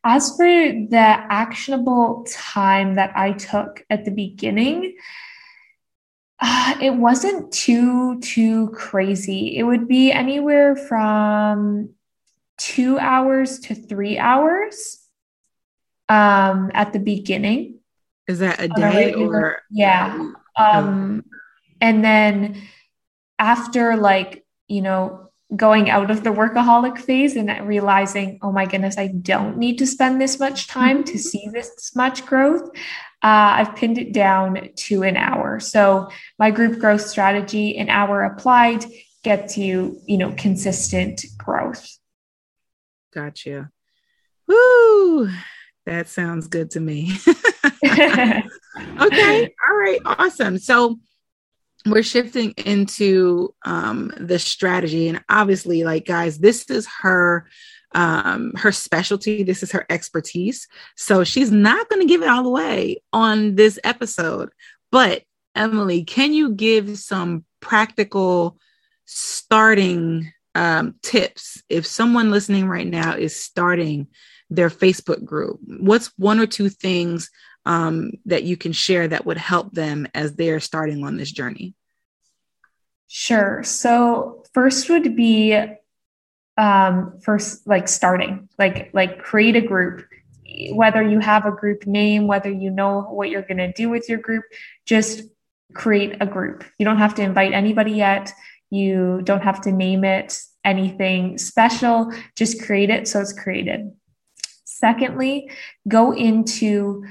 As 0.02 0.34
for 0.36 0.46
the 0.46 0.96
actionable 0.96 2.26
time 2.30 2.94
that 2.94 3.12
I 3.14 3.32
took 3.32 3.84
at 3.90 4.04
the 4.04 4.10
beginning, 4.10 4.96
uh, 6.40 6.74
it 6.80 6.94
wasn't 6.94 7.52
too 7.52 8.18
too 8.20 8.70
crazy. 8.70 9.56
It 9.56 9.64
would 9.64 9.86
be 9.86 10.10
anywhere 10.10 10.74
from 10.74 11.90
two 12.56 12.98
hours 12.98 13.58
to 13.60 13.74
three 13.74 14.18
hours 14.18 15.06
um, 16.08 16.70
at 16.72 16.92
the 16.92 16.98
beginning. 16.98 17.80
Is 18.26 18.38
that 18.38 18.60
a 18.60 18.68
day 18.68 19.12
or? 19.12 19.62
Yeah. 19.70 20.32
Um, 20.56 21.24
and 21.80 22.04
then 22.04 22.62
after 23.38 23.96
like 23.96 24.44
you 24.68 24.82
know 24.82 25.29
going 25.56 25.90
out 25.90 26.10
of 26.10 26.22
the 26.22 26.30
workaholic 26.30 26.98
phase 26.98 27.36
and 27.36 27.66
realizing, 27.66 28.38
oh 28.42 28.52
my 28.52 28.66
goodness, 28.66 28.96
I 28.96 29.08
don't 29.08 29.56
need 29.58 29.78
to 29.78 29.86
spend 29.86 30.20
this 30.20 30.38
much 30.38 30.68
time 30.68 31.02
to 31.04 31.18
see 31.18 31.48
this 31.52 31.94
much 31.96 32.24
growth. 32.24 32.70
Uh, 33.22 33.58
I've 33.58 33.76
pinned 33.76 33.98
it 33.98 34.12
down 34.12 34.70
to 34.74 35.02
an 35.02 35.16
hour. 35.16 35.60
So 35.60 36.10
my 36.38 36.50
group 36.50 36.78
growth 36.78 37.02
strategy, 37.02 37.76
an 37.76 37.90
hour 37.90 38.22
applied, 38.22 38.84
gets 39.22 39.58
you, 39.58 40.00
you 40.06 40.16
know, 40.16 40.32
consistent 40.36 41.24
growth. 41.36 41.98
Gotcha. 43.12 43.70
Woo! 44.46 45.28
That 45.86 46.08
sounds 46.08 46.46
good 46.46 46.70
to 46.72 46.80
me. 46.80 47.16
okay. 47.84 48.44
All 49.00 49.76
right. 49.76 50.00
Awesome. 50.04 50.58
So 50.58 50.98
we're 51.86 52.02
shifting 52.02 52.52
into 52.52 53.54
um, 53.64 54.12
the 54.18 54.38
strategy. 54.38 55.08
And 55.08 55.22
obviously 55.28 55.84
like 55.84 56.06
guys 56.06 56.38
this 56.38 56.68
is 56.70 56.86
her 57.00 57.46
um, 57.92 58.52
her 58.56 58.70
specialty. 58.70 59.42
This 59.42 59.64
is 59.64 59.72
her 59.72 59.84
expertise. 59.90 60.68
So 60.96 61.24
she's 61.24 61.50
not 61.50 61.88
going 61.88 62.00
to 62.00 62.06
give 62.06 62.22
it 62.22 62.28
all 62.28 62.46
away 62.46 63.02
on 63.12 63.56
this 63.56 63.78
episode. 63.84 64.50
But 64.90 65.22
emily 65.56 66.04
can 66.04 66.32
you 66.32 66.54
give 66.54 66.96
some 66.98 67.44
practical 67.60 68.56
starting 69.06 70.32
um, 70.54 70.94
tips 71.02 71.60
if 71.68 71.84
someone 71.84 72.30
listening 72.30 72.68
right 72.68 72.86
now 72.86 73.14
is 73.16 73.40
starting 73.40 74.06
their 74.50 74.70
facebook 74.70 75.24
group? 75.24 75.58
What's 75.64 76.12
one 76.16 76.38
or 76.38 76.46
two 76.46 76.68
things 76.68 77.30
um, 77.66 78.12
that 78.26 78.44
you 78.44 78.56
can 78.56 78.72
share 78.72 79.08
that 79.08 79.26
would 79.26 79.36
help 79.36 79.72
them 79.72 80.06
as 80.14 80.34
they're 80.34 80.60
starting 80.60 81.04
on 81.04 81.16
this 81.16 81.30
journey? 81.30 81.74
Sure. 83.08 83.62
So 83.64 84.44
first 84.54 84.88
would 84.88 85.16
be 85.16 85.58
um, 86.56 87.18
first 87.22 87.66
like 87.66 87.88
starting, 87.88 88.48
like 88.58 88.90
like 88.92 89.18
create 89.18 89.56
a 89.56 89.60
group. 89.60 90.06
Whether 90.72 91.02
you 91.02 91.20
have 91.20 91.46
a 91.46 91.52
group 91.52 91.86
name, 91.86 92.26
whether 92.26 92.50
you 92.50 92.70
know 92.70 93.02
what 93.02 93.30
you're 93.30 93.42
going 93.42 93.58
to 93.58 93.72
do 93.72 93.88
with 93.88 94.08
your 94.08 94.18
group, 94.18 94.44
just 94.84 95.22
create 95.74 96.16
a 96.20 96.26
group. 96.26 96.64
You 96.78 96.84
don't 96.84 96.98
have 96.98 97.14
to 97.16 97.22
invite 97.22 97.52
anybody 97.52 97.92
yet. 97.92 98.32
You 98.68 99.20
don't 99.24 99.42
have 99.42 99.60
to 99.62 99.72
name 99.72 100.04
it 100.04 100.40
anything 100.64 101.38
special. 101.38 102.12
Just 102.36 102.62
create 102.62 102.90
it 102.90 103.08
so 103.08 103.20
it's 103.20 103.32
created. 103.32 103.92
Secondly, 104.64 105.50
go 105.88 106.12
into 106.12 107.04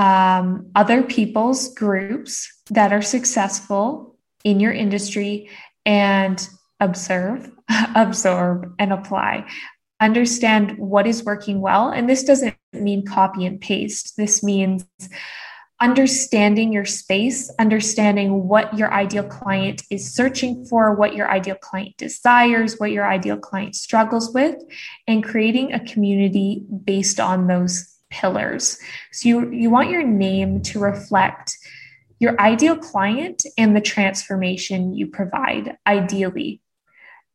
um, 0.00 0.70
other 0.74 1.02
people's 1.02 1.74
groups 1.74 2.50
that 2.70 2.90
are 2.90 3.02
successful 3.02 4.16
in 4.44 4.58
your 4.58 4.72
industry 4.72 5.50
and 5.84 6.48
observe, 6.80 7.50
absorb, 7.94 8.74
and 8.78 8.94
apply. 8.94 9.46
Understand 10.00 10.78
what 10.78 11.06
is 11.06 11.22
working 11.22 11.60
well. 11.60 11.90
And 11.90 12.08
this 12.08 12.24
doesn't 12.24 12.56
mean 12.72 13.04
copy 13.04 13.44
and 13.44 13.60
paste. 13.60 14.16
This 14.16 14.42
means 14.42 14.86
understanding 15.82 16.72
your 16.72 16.86
space, 16.86 17.52
understanding 17.58 18.48
what 18.48 18.78
your 18.78 18.90
ideal 18.94 19.24
client 19.24 19.82
is 19.90 20.14
searching 20.14 20.64
for, 20.64 20.94
what 20.94 21.14
your 21.14 21.30
ideal 21.30 21.56
client 21.56 21.94
desires, 21.98 22.80
what 22.80 22.90
your 22.90 23.06
ideal 23.06 23.36
client 23.36 23.76
struggles 23.76 24.32
with, 24.32 24.56
and 25.06 25.22
creating 25.22 25.74
a 25.74 25.84
community 25.84 26.64
based 26.84 27.20
on 27.20 27.48
those 27.48 27.99
pillars. 28.10 28.78
So 29.12 29.28
you, 29.28 29.50
you 29.50 29.70
want 29.70 29.90
your 29.90 30.02
name 30.02 30.62
to 30.62 30.78
reflect 30.78 31.56
your 32.18 32.38
ideal 32.40 32.76
client 32.76 33.44
and 33.56 33.74
the 33.74 33.80
transformation 33.80 34.94
you 34.94 35.06
provide, 35.06 35.78
ideally. 35.86 36.60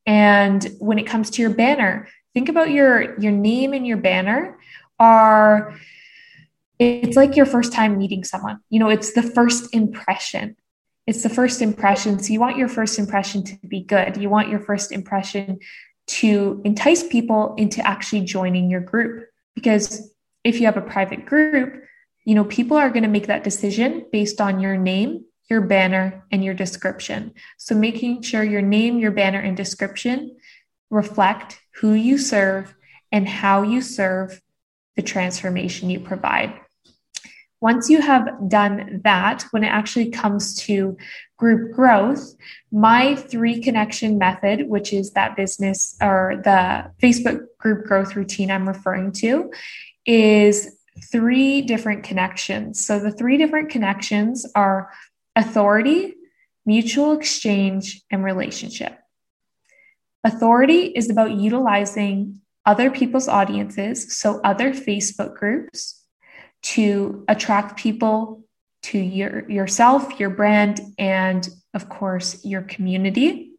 And 0.06 0.64
when 0.80 1.00
it 1.00 1.08
comes 1.08 1.32
to 1.32 1.42
your 1.42 1.52
banner, 1.52 2.08
think 2.34 2.50
about 2.50 2.70
your, 2.70 3.20
your 3.20 3.32
name 3.32 3.74
and 3.74 3.88
your 3.88 3.98
banner 3.98 4.60
are 5.00 5.76
it's 6.78 7.16
like 7.16 7.38
your 7.38 7.46
first 7.46 7.72
time 7.72 7.98
meeting 7.98 8.24
someone. 8.24 8.60
You 8.70 8.80
know, 8.80 8.90
it's 8.90 9.14
the 9.14 9.24
first 9.24 9.74
impression. 9.74 10.58
It's 11.08 11.24
the 11.24 11.30
first 11.30 11.62
impression. 11.62 12.20
So 12.20 12.34
you 12.34 12.40
want 12.40 12.58
your 12.58 12.68
first 12.68 13.00
impression 13.00 13.44
to 13.44 13.58
be 13.68 13.82
good. 13.82 14.18
You 14.18 14.30
want 14.30 14.50
your 14.50 14.60
first 14.60 14.92
impression 14.92 15.60
to 16.08 16.62
entice 16.66 17.04
people 17.04 17.56
into 17.58 17.86
actually 17.86 18.22
joining 18.22 18.70
your 18.70 18.82
group 18.82 19.28
because 19.56 20.12
if 20.46 20.60
you 20.60 20.68
have 20.68 20.78
a 20.78 20.82
private 20.82 21.26
group, 21.26 21.84
you 22.24 22.36
know, 22.36 22.46
people 22.46 22.78
are 22.78 22.90
going 22.90 23.04
to 23.04 23.10
make 23.10 23.28
that 23.28 23.44
decision 23.44 24.06
based 24.12 24.40
on 24.40 24.60
your 24.60 24.78
name, 24.78 25.26
your 25.50 25.62
banner, 25.62 26.24
and 26.32 26.46
your 26.46 26.54
description. 26.54 27.34
So 27.58 27.76
making 27.76 28.22
sure 28.22 28.44
your 28.44 28.62
name, 28.62 29.00
your 29.00 29.12
banner, 29.12 29.40
and 29.40 29.58
description 29.58 30.38
reflect 30.92 31.60
who 31.82 31.94
you 31.94 32.18
serve 32.18 32.74
and 33.12 33.28
how 33.28 33.64
you 33.64 33.82
serve 33.82 34.40
the 34.96 35.02
transformation 35.02 35.90
you 35.90 36.00
provide. 36.00 36.60
Once 37.66 37.90
you 37.90 38.00
have 38.00 38.30
done 38.48 39.02
that, 39.04 39.42
when 39.50 39.64
it 39.64 39.70
actually 39.70 40.12
comes 40.12 40.56
to 40.56 40.96
group 41.36 41.74
growth, 41.74 42.36
my 42.72 43.16
three 43.16 43.60
connection 43.60 44.20
method, 44.20 44.70
which 44.70 44.94
is 44.94 45.14
that 45.14 45.36
business 45.36 45.98
or 46.00 46.40
the 46.44 46.92
Facebook 47.02 47.40
group 47.58 47.88
growth 47.88 48.16
routine 48.16 48.52
I'm 48.52 48.68
referring 48.68 49.14
to, 49.14 49.52
is 50.06 50.78
three 51.12 51.64
different 51.64 52.04
connections. 52.04 52.86
So 52.86 53.00
the 53.00 53.10
three 53.10 53.36
different 53.36 53.72
connections 53.72 54.46
are 54.54 54.92
authority, 55.36 56.14
mutual 56.68 57.14
exchange, 57.14 58.04
and 58.12 58.24
relationship. 58.24 58.96
Authority 60.24 60.82
is 61.00 61.10
about 61.10 61.32
utilizing 61.32 62.42
other 62.64 62.92
people's 62.92 63.28
audiences, 63.28 64.16
so 64.16 64.40
other 64.44 64.72
Facebook 64.72 65.34
groups, 65.34 66.05
to 66.74 67.24
attract 67.28 67.78
people 67.78 68.44
to 68.84 68.98
your, 68.98 69.50
yourself, 69.50 70.20
your 70.20 70.30
brand, 70.30 70.80
and 70.98 71.48
of 71.74 71.90
course, 71.90 72.44
your 72.46 72.62
community. 72.62 73.52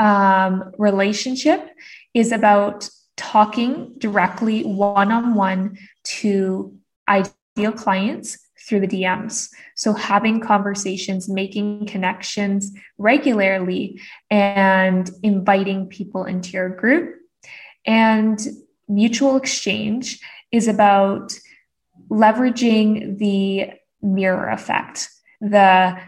um, 0.00 0.72
relationship 0.78 1.68
is 2.14 2.32
about 2.32 2.88
talking 3.16 3.92
directly 3.98 4.62
one 4.64 5.12
on 5.12 5.34
one 5.34 5.76
to 6.02 6.74
ideal 7.06 7.72
clients 7.72 8.38
through 8.66 8.80
the 8.80 8.88
DMs. 8.88 9.50
So, 9.76 9.92
having 9.92 10.40
conversations, 10.40 11.28
making 11.28 11.86
connections 11.86 12.72
regularly, 12.96 14.00
and 14.30 15.08
inviting 15.22 15.86
people 15.86 16.24
into 16.24 16.52
your 16.52 16.70
group. 16.70 17.16
And 17.84 18.40
mutual 18.88 19.36
exchange 19.36 20.20
is 20.50 20.66
about 20.66 21.38
leveraging 22.10 23.18
the 23.18 23.70
mirror 24.02 24.48
effect. 24.48 25.08
The 25.40 25.98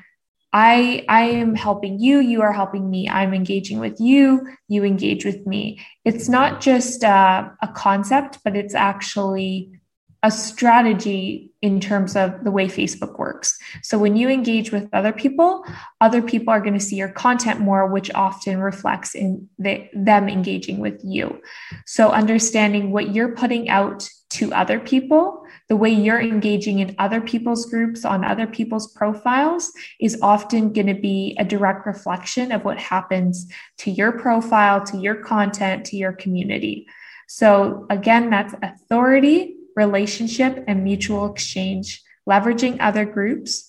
I 0.53 1.05
I 1.09 1.23
am 1.23 1.55
helping 1.55 1.99
you, 1.99 2.19
you 2.19 2.43
are 2.43 2.53
helping 2.53 2.91
me. 2.91 3.09
I'm 3.09 3.33
engaging 3.33 3.79
with 3.79 4.01
you, 4.01 4.47
you 4.69 4.85
engage 4.85 5.25
with 5.25 5.47
me. 5.47 5.81
It's 6.05 6.29
not 6.29 6.61
just 6.61 7.03
a 7.05 7.57
concept, 7.75 8.39
but 8.45 8.57
it's 8.57 8.75
actually 8.75 9.81
a 10.25 10.31
strategy 10.31 11.51
in 11.63 11.81
terms 11.81 12.15
of 12.15 12.45
the 12.45 12.51
way 12.51 12.67
Facebook 12.67 13.19
works. 13.19 13.59
So 13.83 13.99
when 13.99 14.17
you 14.17 14.29
engage 14.29 14.71
with 14.71 14.89
other 14.93 15.13
people, 15.13 15.65
other 16.01 16.23
people 16.23 16.51
are 16.53 16.61
going 16.61 16.75
to 16.75 16.81
see 16.81 16.95
your 16.95 17.09
content 17.09 17.59
more, 17.59 17.89
which 17.89 18.09
often 18.15 18.61
reflects 18.61 19.17
in 19.17 19.49
the, 19.59 19.89
them 19.93 20.29
engaging 20.29 20.79
with 20.79 21.01
you. 21.03 21.41
So 21.87 22.11
understanding 22.11 22.93
what 22.93 23.13
you're 23.13 23.35
putting 23.35 23.69
out 23.69 24.09
to 24.31 24.53
other 24.53 24.79
people, 24.79 25.42
the 25.73 25.77
way 25.77 25.89
you're 25.89 26.21
engaging 26.21 26.81
in 26.81 26.95
other 26.99 27.23
people's 27.23 27.65
groups 27.65 28.05
on 28.05 28.27
other 28.27 28.47
people's 28.47 28.93
profiles 28.93 29.73
is 29.99 30.19
often 30.21 30.71
going 30.75 30.87
to 30.87 30.93
be 30.93 31.35
a 31.39 31.47
direct 31.47 31.87
reflection 31.87 32.53
of 32.53 32.63
what 32.63 32.79
happens 32.79 33.51
to 33.79 33.91
your 33.91 34.13
profile, 34.13 34.85
to 34.85 34.99
your 34.99 35.15
content, 35.15 35.87
to 35.87 35.97
your 35.97 36.13
community. 36.13 36.87
So 37.27 37.87
again, 37.89 38.29
that's 38.29 38.55
authority 38.63 39.57
relationship, 39.75 40.63
and 40.69 40.85
mutual 40.85 41.33
exchange, 41.33 42.03
leveraging 42.29 42.77
other 42.81 43.07
groups, 43.07 43.67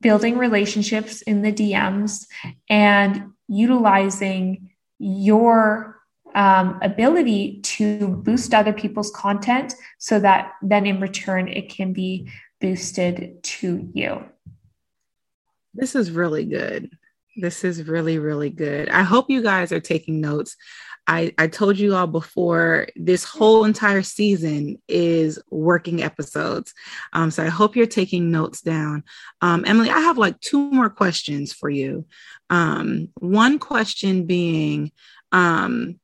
building 0.00 0.38
relationships 0.38 1.22
in 1.22 1.42
the 1.42 1.52
DMs, 1.52 2.28
and 2.70 3.32
utilizing 3.48 4.70
your 5.00 5.93
um, 6.34 6.78
ability 6.82 7.60
to 7.62 8.08
boost 8.08 8.54
other 8.54 8.72
people's 8.72 9.10
content 9.10 9.74
so 9.98 10.18
that 10.20 10.52
then 10.62 10.86
in 10.86 11.00
return 11.00 11.48
it 11.48 11.68
can 11.68 11.92
be 11.92 12.30
boosted 12.60 13.42
to 13.42 13.88
you. 13.92 14.24
This 15.74 15.94
is 15.94 16.10
really 16.10 16.44
good. 16.44 16.90
This 17.36 17.64
is 17.64 17.86
really, 17.86 18.18
really 18.18 18.50
good. 18.50 18.88
I 18.88 19.02
hope 19.02 19.28
you 19.28 19.42
guys 19.42 19.72
are 19.72 19.80
taking 19.80 20.20
notes. 20.20 20.56
I, 21.06 21.34
I 21.36 21.48
told 21.48 21.78
you 21.78 21.94
all 21.94 22.06
before 22.06 22.88
this 22.96 23.24
whole 23.24 23.64
entire 23.64 24.02
season 24.02 24.80
is 24.88 25.38
working 25.50 26.02
episodes. 26.02 26.72
Um, 27.12 27.30
so 27.30 27.42
I 27.42 27.48
hope 27.48 27.76
you're 27.76 27.86
taking 27.86 28.30
notes 28.30 28.62
down. 28.62 29.04
Um, 29.42 29.64
Emily, 29.66 29.90
I 29.90 30.00
have 30.00 30.16
like 30.16 30.40
two 30.40 30.70
more 30.70 30.88
questions 30.88 31.52
for 31.52 31.68
you. 31.68 32.06
Um, 32.48 33.08
one 33.16 33.58
question 33.58 34.24
being 34.24 34.92
um, 35.32 36.00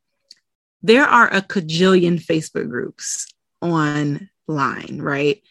there 0.83 1.05
are 1.05 1.33
a 1.33 1.43
cajillion 1.43 2.23
Facebook 2.23 2.69
groups 2.69 3.27
online, 3.61 4.29
right? 4.49 5.43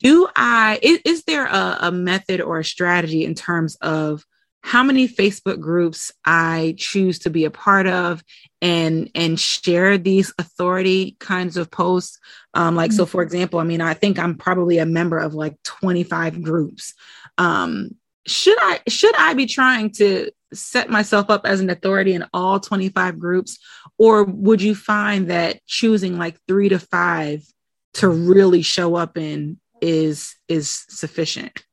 Do 0.00 0.28
I, 0.36 0.78
is, 0.82 1.00
is 1.04 1.24
there 1.24 1.46
a, 1.46 1.78
a 1.80 1.92
method 1.92 2.40
or 2.40 2.60
a 2.60 2.64
strategy 2.64 3.24
in 3.24 3.34
terms 3.34 3.76
of 3.76 4.24
how 4.62 4.82
many 4.82 5.08
Facebook 5.08 5.60
groups 5.60 6.12
I 6.24 6.74
choose 6.76 7.20
to 7.20 7.30
be 7.30 7.44
a 7.44 7.50
part 7.50 7.86
of 7.86 8.22
and 8.60 9.10
and 9.14 9.38
share 9.38 9.98
these 9.98 10.32
authority 10.38 11.16
kinds 11.20 11.56
of 11.56 11.70
posts. 11.70 12.18
Um, 12.54 12.74
like 12.74 12.92
so, 12.92 13.06
for 13.06 13.22
example, 13.22 13.60
I 13.60 13.64
mean, 13.64 13.80
I 13.80 13.94
think 13.94 14.18
I'm 14.18 14.36
probably 14.36 14.78
a 14.78 14.86
member 14.86 15.18
of 15.18 15.34
like 15.34 15.56
25 15.62 16.42
groups. 16.42 16.94
Um, 17.38 17.92
should 18.28 18.58
I 18.60 18.80
should 18.88 19.14
I 19.16 19.34
be 19.34 19.46
trying 19.46 19.90
to 19.92 20.30
set 20.52 20.88
myself 20.88 21.30
up 21.30 21.42
as 21.44 21.60
an 21.60 21.70
authority 21.70 22.14
in 22.14 22.24
all 22.32 22.58
25 22.60 23.18
groups, 23.18 23.58
or 23.98 24.24
would 24.24 24.62
you 24.62 24.74
find 24.74 25.28
that 25.28 25.64
choosing 25.66 26.18
like 26.18 26.38
three 26.46 26.68
to 26.68 26.78
five 26.78 27.42
to 27.94 28.08
really 28.08 28.62
show 28.62 28.94
up 28.94 29.18
in 29.18 29.58
is 29.80 30.36
is 30.48 30.84
sufficient? 30.88 31.64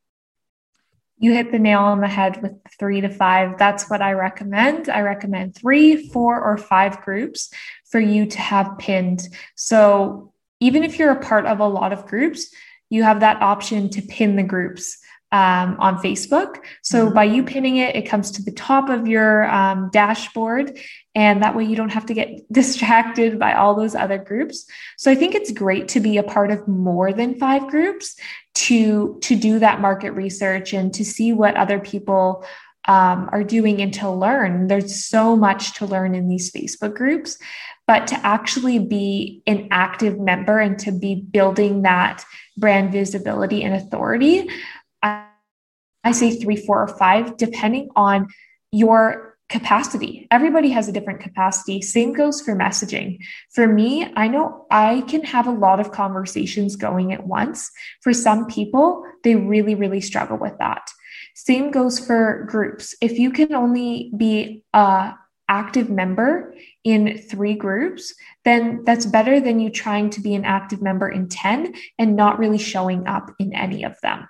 you 1.18 1.34
hit 1.34 1.52
the 1.52 1.60
nail 1.60 1.80
on 1.80 2.02
the 2.02 2.08
head 2.08 2.42
with 2.42 2.54
three 2.78 3.02
to 3.02 3.10
five. 3.10 3.58
That's 3.58 3.90
what 3.90 4.02
I 4.02 4.14
recommend. 4.14 4.90
I 4.90 5.02
recommend 5.02 5.56
three, 5.56 6.10
four, 6.10 6.42
or 6.42 6.58
five 6.58 7.02
groups 7.02 7.50
for 7.90 8.00
you 8.00 8.26
to 8.26 8.38
have 8.40 8.78
pinned. 8.78 9.22
So 9.56 10.34
even 10.60 10.84
if 10.84 11.00
you're 11.00 11.12
a 11.12 11.20
part 11.20 11.46
of 11.46 11.60
a 11.60 11.68
lot 11.68 11.94
of 11.94 12.06
groups, 12.06 12.54
you 12.90 13.04
have 13.04 13.22
that 13.22 13.42
option 13.42 13.90
to 13.92 14.02
pin 14.02 14.36
the 14.36 14.44
groups 14.44 14.98
um, 15.36 15.76
on 15.80 15.98
Facebook. 15.98 16.62
So 16.82 17.06
mm-hmm. 17.06 17.14
by 17.14 17.26
you 17.26 17.44
pinning 17.44 17.76
it, 17.76 17.94
it 17.94 18.04
comes 18.04 18.32
to 18.32 18.42
the 18.42 18.54
top 18.54 18.88
of 18.90 19.06
your 19.06 19.50
um, 19.50 19.90
dashboard. 19.92 20.80
And 21.14 21.44
that 21.44 21.58
way 21.58 21.66
you 21.66 21.76
don't 21.76 21.92
have 21.92 22.06
to 22.06 22.14
get 22.14 22.40
distracted 22.54 23.38
by 23.38 23.54
all 23.54 23.76
those 23.76 23.96
other 23.96 24.18
groups. 24.18 24.66
So 24.98 25.12
I 25.12 25.16
think 25.16 25.36
it's 25.36 25.52
great 25.52 25.90
to 25.90 26.00
be 26.00 26.18
a 26.18 26.24
part 26.24 26.52
of 26.52 26.66
more 26.70 27.12
than 27.12 27.38
five 27.38 27.68
groups 27.68 28.16
to, 28.66 29.20
to 29.24 29.36
do 29.36 29.60
that 29.60 29.82
market 29.82 30.12
research 30.12 30.72
and 30.72 30.94
to 30.94 31.04
see 31.04 31.34
what 31.34 31.58
other 31.58 31.80
people 31.80 32.46
um, 32.88 33.28
are 33.34 33.44
doing 33.44 33.82
and 33.82 33.94
to 33.96 34.10
learn. 34.10 34.68
There's 34.68 35.04
so 35.04 35.36
much 35.36 35.74
to 35.74 35.86
learn 35.86 36.16
in 36.16 36.30
these 36.30 36.50
Facebook 36.50 36.96
groups, 36.96 37.38
but 37.88 38.08
to 38.08 38.16
actually 38.26 38.80
be 38.80 39.42
an 39.48 39.68
active 39.70 40.18
member 40.18 40.60
and 40.60 40.80
to 40.80 40.94
be 40.94 41.16
building 41.16 41.82
that 41.82 42.24
brand 42.58 42.92
visibility 42.92 43.64
and 43.64 43.74
authority, 43.74 44.50
I 46.06 46.12
say 46.12 46.40
three, 46.40 46.56
four, 46.56 46.82
or 46.82 46.88
five, 46.88 47.36
depending 47.36 47.90
on 47.96 48.28
your 48.72 49.36
capacity. 49.50 50.28
Everybody 50.32 50.70
has 50.70 50.88
a 50.88 50.92
different 50.92 51.20
capacity. 51.20 51.82
Same 51.82 52.14
goes 52.14 52.42
for 52.42 52.56
messaging. 52.56 53.20
For 53.54 53.68
me, 53.68 54.12
I 54.16 54.28
know 54.28 54.66
I 54.72 55.02
can 55.08 55.24
have 55.24 55.48
a 55.48 55.52
lot 55.52 55.80
of 55.80 55.92
conversations 55.92 56.76
going 56.76 57.14
at 57.14 57.28
once. 57.28 57.70
For 58.02 58.14
some 58.14 58.48
people, 58.48 59.04
they 59.24 59.36
really, 59.36 59.76
really 59.76 60.02
struggle 60.02 60.38
with 60.38 60.58
that. 60.60 60.90
Same 61.36 61.70
goes 61.70 62.00
for 62.00 62.46
groups. 62.50 62.96
If 63.02 63.20
you 63.20 63.32
can 63.32 63.54
only 63.54 64.12
be 64.18 64.64
a 64.74 65.14
active 65.48 65.90
member 65.90 66.56
in 66.84 67.20
three 67.20 67.54
groups, 67.54 68.16
then 68.46 68.84
that's 68.84 69.06
better 69.06 69.40
than 69.40 69.60
you 69.60 69.70
trying 69.70 70.10
to 70.10 70.22
be 70.22 70.34
an 70.34 70.46
active 70.46 70.82
member 70.82 71.08
in 71.08 71.30
10 71.30 71.74
and 72.00 72.16
not 72.16 72.40
really 72.40 72.58
showing 72.58 73.06
up 73.08 73.32
in 73.38 73.54
any 73.54 73.84
of 73.84 73.96
them. 74.02 74.28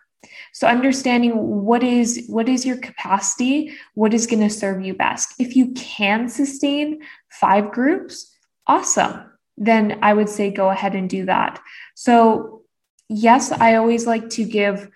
So 0.54 0.68
understanding 0.68 1.32
what 1.66 1.84
is 1.84 2.26
what 2.28 2.50
is 2.50 2.66
your 2.66 2.78
capacity, 2.78 3.74
what 3.94 4.14
is 4.14 4.28
going 4.28 4.42
to 4.42 4.50
serve 4.50 4.86
you 4.86 4.94
best. 4.94 5.34
If 5.40 5.56
you 5.56 5.72
can 5.74 6.30
sustain 6.30 7.02
five 7.30 7.72
groups, 7.72 8.32
awesome. 8.68 9.32
Then 9.58 10.00
I 10.02 10.14
would 10.14 10.30
say 10.30 10.52
go 10.52 10.70
ahead 10.70 10.96
and 10.96 11.10
do 11.10 11.26
that. 11.26 11.62
So 11.96 12.64
yes, 13.10 13.52
I 13.52 13.76
always 13.76 14.06
like 14.06 14.30
to 14.32 14.44
give, 14.44 14.90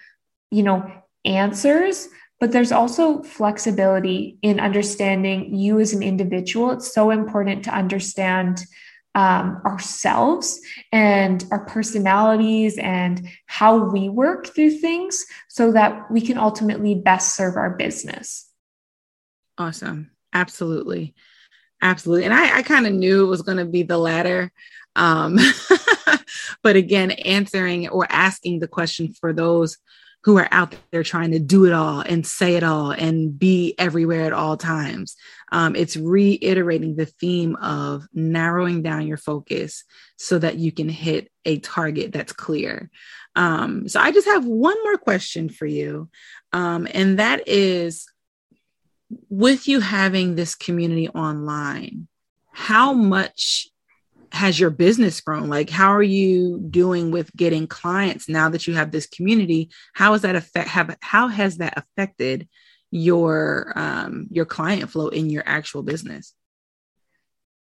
you 0.52 0.63
know, 0.63 0.91
answers, 1.25 2.08
but 2.39 2.52
there's 2.52 2.71
also 2.71 3.21
flexibility 3.23 4.38
in 4.41 4.60
understanding 4.60 5.56
you 5.56 5.80
as 5.80 5.93
an 5.93 6.02
individual. 6.02 6.71
It's 6.71 6.93
so 6.93 7.12
important 7.12 7.63
to 7.65 7.75
understand 7.75 8.63
um, 9.15 9.62
ourselves 9.65 10.60
and 10.91 11.43
our 11.52 11.65
personalities 11.65 12.78
and 12.78 13.28
how 13.45 13.78
we 13.78 14.10
work 14.10 14.48
through 14.48 14.72
things 14.72 15.26
so 15.48 15.72
that 15.72 16.10
we 16.12 16.22
can 16.22 16.38
ultimately 16.38 16.95
best 16.95 17.36
serve 17.36 17.58
our 17.58 17.72
business. 17.72 18.50
Awesome. 19.58 20.12
Absolutely. 20.34 21.15
Absolutely. 21.82 22.26
And 22.26 22.34
I, 22.34 22.58
I 22.58 22.62
kind 22.62 22.86
of 22.86 22.93
knew 22.93 23.26
it 23.26 23.30
was 23.30 23.41
going 23.41 23.58
to 23.58 23.65
be 23.65 23.84
the 23.84 23.98
latter. 23.98 24.52
Um, 24.95 25.38
but 26.63 26.76
again, 26.76 27.12
answering 27.12 27.89
or 27.89 28.06
asking 28.10 28.60
the 28.60 28.67
question 28.67 29.13
for 29.13 29.34
those 29.34 29.78
who 30.24 30.38
are 30.38 30.48
out 30.52 30.76
there 30.92 31.04
trying 31.04 31.32
to 31.32 31.40
do 31.40 31.66
it 31.66 31.72
all 31.72 32.02
and 32.02 32.28
say 32.28 32.56
it 32.56 32.64
all 32.64 32.92
and 32.92 33.38
be 33.40 33.74
everywhere 33.78 34.26
at 34.26 34.34
all 34.34 34.58
times. 34.58 35.16
Um, 35.52 35.76
it's 35.76 35.96
reiterating 35.96 36.96
the 36.96 37.06
theme 37.06 37.56
of 37.56 38.06
narrowing 38.14 38.82
down 38.82 39.08
your 39.08 39.18
focus 39.18 39.84
so 40.18 40.38
that 40.40 40.58
you 40.58 40.72
can 40.72 40.90
hit 40.90 41.32
a 41.46 41.60
target 41.60 42.12
that's 42.12 42.34
clear. 42.34 42.90
Um, 43.36 43.88
so 43.88 44.00
I 44.00 44.12
just 44.12 44.28
have 44.28 44.46
one 44.46 44.82
more 44.84 44.98
question 44.98 45.50
for 45.50 45.66
you, 45.66 46.10
um, 46.52 46.88
and 46.94 47.20
that 47.20 47.48
is 47.48 48.08
with 49.30 49.68
you 49.68 49.80
having 49.80 50.36
this 50.36 50.56
community 50.56 51.08
online, 51.10 52.08
how 52.52 52.94
much 52.94 53.70
has 54.32 54.60
your 54.60 54.70
business 54.70 55.22
grown? 55.22 55.50
Like, 55.50 55.70
how 55.70 55.89
are 55.89 56.04
you 56.04 56.60
doing 56.60 57.12
with 57.12 57.36
getting 57.36 57.68
clients 57.68 58.30
now 58.30 58.50
that 58.50 58.68
you 58.68 58.76
have 58.76 58.92
this 58.92 59.08
community? 59.08 59.70
How 59.94 60.13
has 60.13 60.22
that 60.22 60.36
affect 60.36 60.70
have 60.70 60.98
how 61.02 61.28
has 61.28 61.58
that 61.58 61.78
affected 61.78 62.48
your 62.92 63.72
um 63.76 64.28
your 64.32 64.46
client 64.46 64.89
flow 64.89 65.10
in 65.10 65.30
your 65.30 65.44
actual 65.46 65.84
business 65.84 66.34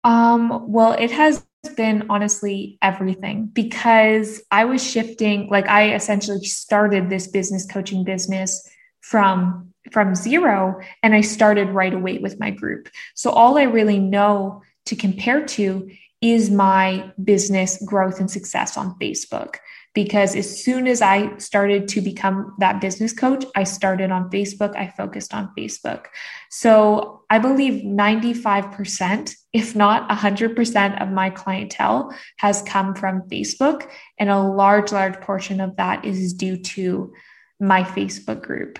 um 0.04 0.72
well 0.72 0.92
it 0.92 1.10
has 1.10 1.44
been 1.76 2.06
honestly 2.10 2.78
everything 2.82 3.46
because 3.46 4.42
I 4.50 4.64
was 4.64 4.82
shifting 4.82 5.48
like 5.48 5.68
I 5.68 5.94
essentially 5.94 6.44
started 6.44 7.08
this 7.08 7.28
business 7.28 7.66
coaching 7.66 8.04
business 8.04 8.68
from 9.00 9.72
from 9.92 10.14
zero 10.14 10.80
and 11.02 11.14
I 11.14 11.20
started 11.20 11.68
right 11.68 11.92
away 11.92 12.18
with 12.18 12.40
my 12.40 12.50
group. 12.50 12.88
So 13.14 13.30
all 13.30 13.58
I 13.58 13.64
really 13.64 13.98
know 13.98 14.62
to 14.86 14.96
compare 14.96 15.44
to 15.46 15.90
is 16.22 16.50
my 16.50 17.12
business 17.22 17.82
growth 17.84 18.20
and 18.20 18.30
success 18.30 18.76
on 18.76 18.98
Facebook 18.98 19.56
because 19.94 20.34
as 20.34 20.64
soon 20.64 20.86
as 20.86 21.02
I 21.02 21.36
started 21.36 21.86
to 21.88 22.00
become 22.00 22.54
that 22.60 22.80
business 22.80 23.12
coach, 23.12 23.44
I 23.54 23.64
started 23.64 24.10
on 24.10 24.30
Facebook. 24.30 24.74
I 24.74 24.88
focused 24.88 25.34
on 25.34 25.52
Facebook. 25.56 26.06
So 26.50 27.24
I 27.28 27.38
believe 27.38 27.84
95%, 27.84 29.34
if 29.52 29.76
not 29.76 30.08
100% 30.08 31.02
of 31.02 31.10
my 31.10 31.28
clientele 31.28 32.14
has 32.38 32.62
come 32.62 32.94
from 32.94 33.28
Facebook. 33.28 33.86
And 34.18 34.30
a 34.30 34.40
large, 34.40 34.92
large 34.92 35.20
portion 35.20 35.60
of 35.60 35.76
that 35.76 36.04
is 36.06 36.32
due 36.32 36.56
to 36.56 37.12
my 37.60 37.82
Facebook 37.82 38.42
group. 38.42 38.78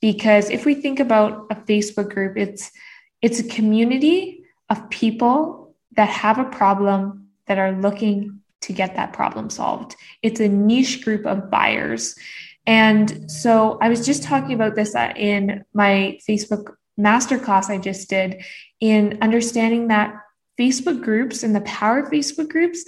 Because 0.00 0.48
if 0.48 0.64
we 0.64 0.74
think 0.74 0.98
about 0.98 1.46
a 1.50 1.56
Facebook 1.56 2.12
group, 2.12 2.36
it's 2.36 2.70
it's 3.22 3.38
a 3.38 3.48
community 3.48 4.44
of 4.68 4.90
people 4.90 5.63
that 5.96 6.08
have 6.08 6.38
a 6.38 6.44
problem 6.44 7.28
that 7.46 7.58
are 7.58 7.72
looking 7.72 8.40
to 8.62 8.72
get 8.72 8.96
that 8.96 9.12
problem 9.12 9.50
solved. 9.50 9.94
It's 10.22 10.40
a 10.40 10.48
niche 10.48 11.04
group 11.04 11.26
of 11.26 11.50
buyers. 11.50 12.16
And 12.66 13.30
so 13.30 13.78
I 13.82 13.88
was 13.90 14.06
just 14.06 14.22
talking 14.22 14.54
about 14.54 14.74
this 14.74 14.94
uh, 14.94 15.12
in 15.16 15.64
my 15.74 16.18
Facebook 16.26 16.74
masterclass 16.98 17.68
I 17.68 17.78
just 17.78 18.08
did 18.08 18.42
in 18.80 19.18
understanding 19.20 19.88
that 19.88 20.14
Facebook 20.58 21.02
groups 21.02 21.42
and 21.42 21.54
the 21.54 21.60
power 21.62 21.98
of 21.98 22.10
Facebook 22.10 22.48
groups 22.48 22.84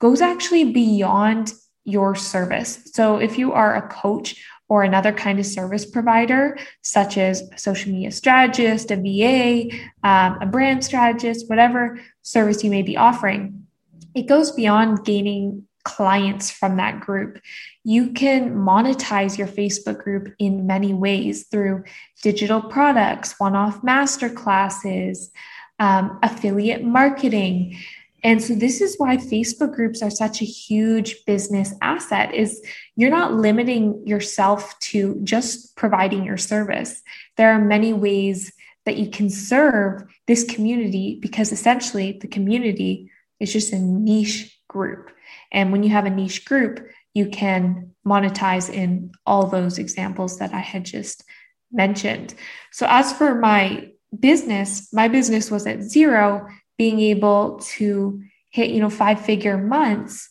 goes 0.00 0.20
actually 0.20 0.72
beyond 0.72 1.52
your 1.84 2.14
service. 2.14 2.80
So 2.92 3.18
if 3.18 3.38
you 3.38 3.52
are 3.52 3.76
a 3.76 3.88
coach 3.88 4.42
or 4.68 4.82
another 4.82 5.12
kind 5.12 5.38
of 5.38 5.46
service 5.46 5.86
provider, 5.86 6.58
such 6.82 7.16
as 7.16 7.42
a 7.50 7.58
social 7.58 7.90
media 7.90 8.10
strategist, 8.10 8.90
a 8.90 8.96
VA, 8.96 9.74
um, 10.02 10.38
a 10.40 10.46
brand 10.46 10.84
strategist, 10.84 11.48
whatever 11.48 11.98
service 12.22 12.62
you 12.62 12.70
may 12.70 12.82
be 12.82 12.96
offering, 12.96 13.66
it 14.14 14.26
goes 14.26 14.52
beyond 14.52 15.04
gaining 15.04 15.66
clients 15.84 16.50
from 16.50 16.76
that 16.76 17.00
group. 17.00 17.40
You 17.82 18.12
can 18.12 18.54
monetize 18.54 19.38
your 19.38 19.46
Facebook 19.46 20.02
group 20.02 20.34
in 20.38 20.66
many 20.66 20.92
ways 20.92 21.46
through 21.50 21.84
digital 22.22 22.60
products, 22.60 23.36
one 23.38 23.56
off 23.56 23.82
master 23.82 24.28
classes, 24.28 25.30
um, 25.78 26.18
affiliate 26.22 26.84
marketing. 26.84 27.78
And 28.24 28.42
so 28.42 28.54
this 28.54 28.80
is 28.80 28.96
why 28.98 29.16
Facebook 29.16 29.74
groups 29.74 30.02
are 30.02 30.10
such 30.10 30.42
a 30.42 30.44
huge 30.44 31.24
business 31.24 31.74
asset 31.80 32.34
is 32.34 32.60
you're 32.96 33.10
not 33.10 33.34
limiting 33.34 34.06
yourself 34.06 34.78
to 34.80 35.20
just 35.22 35.76
providing 35.76 36.24
your 36.24 36.36
service. 36.36 37.00
There 37.36 37.52
are 37.52 37.60
many 37.60 37.92
ways 37.92 38.52
that 38.86 38.96
you 38.96 39.10
can 39.10 39.30
serve 39.30 40.02
this 40.26 40.44
community 40.44 41.18
because 41.20 41.52
essentially 41.52 42.18
the 42.20 42.28
community 42.28 43.10
is 43.38 43.52
just 43.52 43.72
a 43.72 43.78
niche 43.78 44.58
group. 44.68 45.10
And 45.52 45.70
when 45.70 45.82
you 45.82 45.90
have 45.90 46.06
a 46.06 46.10
niche 46.10 46.44
group, 46.44 46.86
you 47.14 47.28
can 47.28 47.94
monetize 48.06 48.72
in 48.72 49.12
all 49.26 49.46
those 49.46 49.78
examples 49.78 50.38
that 50.38 50.52
I 50.52 50.60
had 50.60 50.84
just 50.84 51.24
mentioned. 51.72 52.34
So, 52.72 52.86
as 52.88 53.12
for 53.12 53.34
my 53.34 53.90
business, 54.18 54.92
my 54.92 55.08
business 55.08 55.50
was 55.50 55.66
at 55.66 55.82
zero, 55.82 56.48
being 56.78 57.00
able 57.00 57.58
to 57.58 58.22
hit, 58.50 58.70
you 58.70 58.80
know, 58.80 58.88
five 58.88 59.20
figure 59.20 59.58
months 59.58 60.30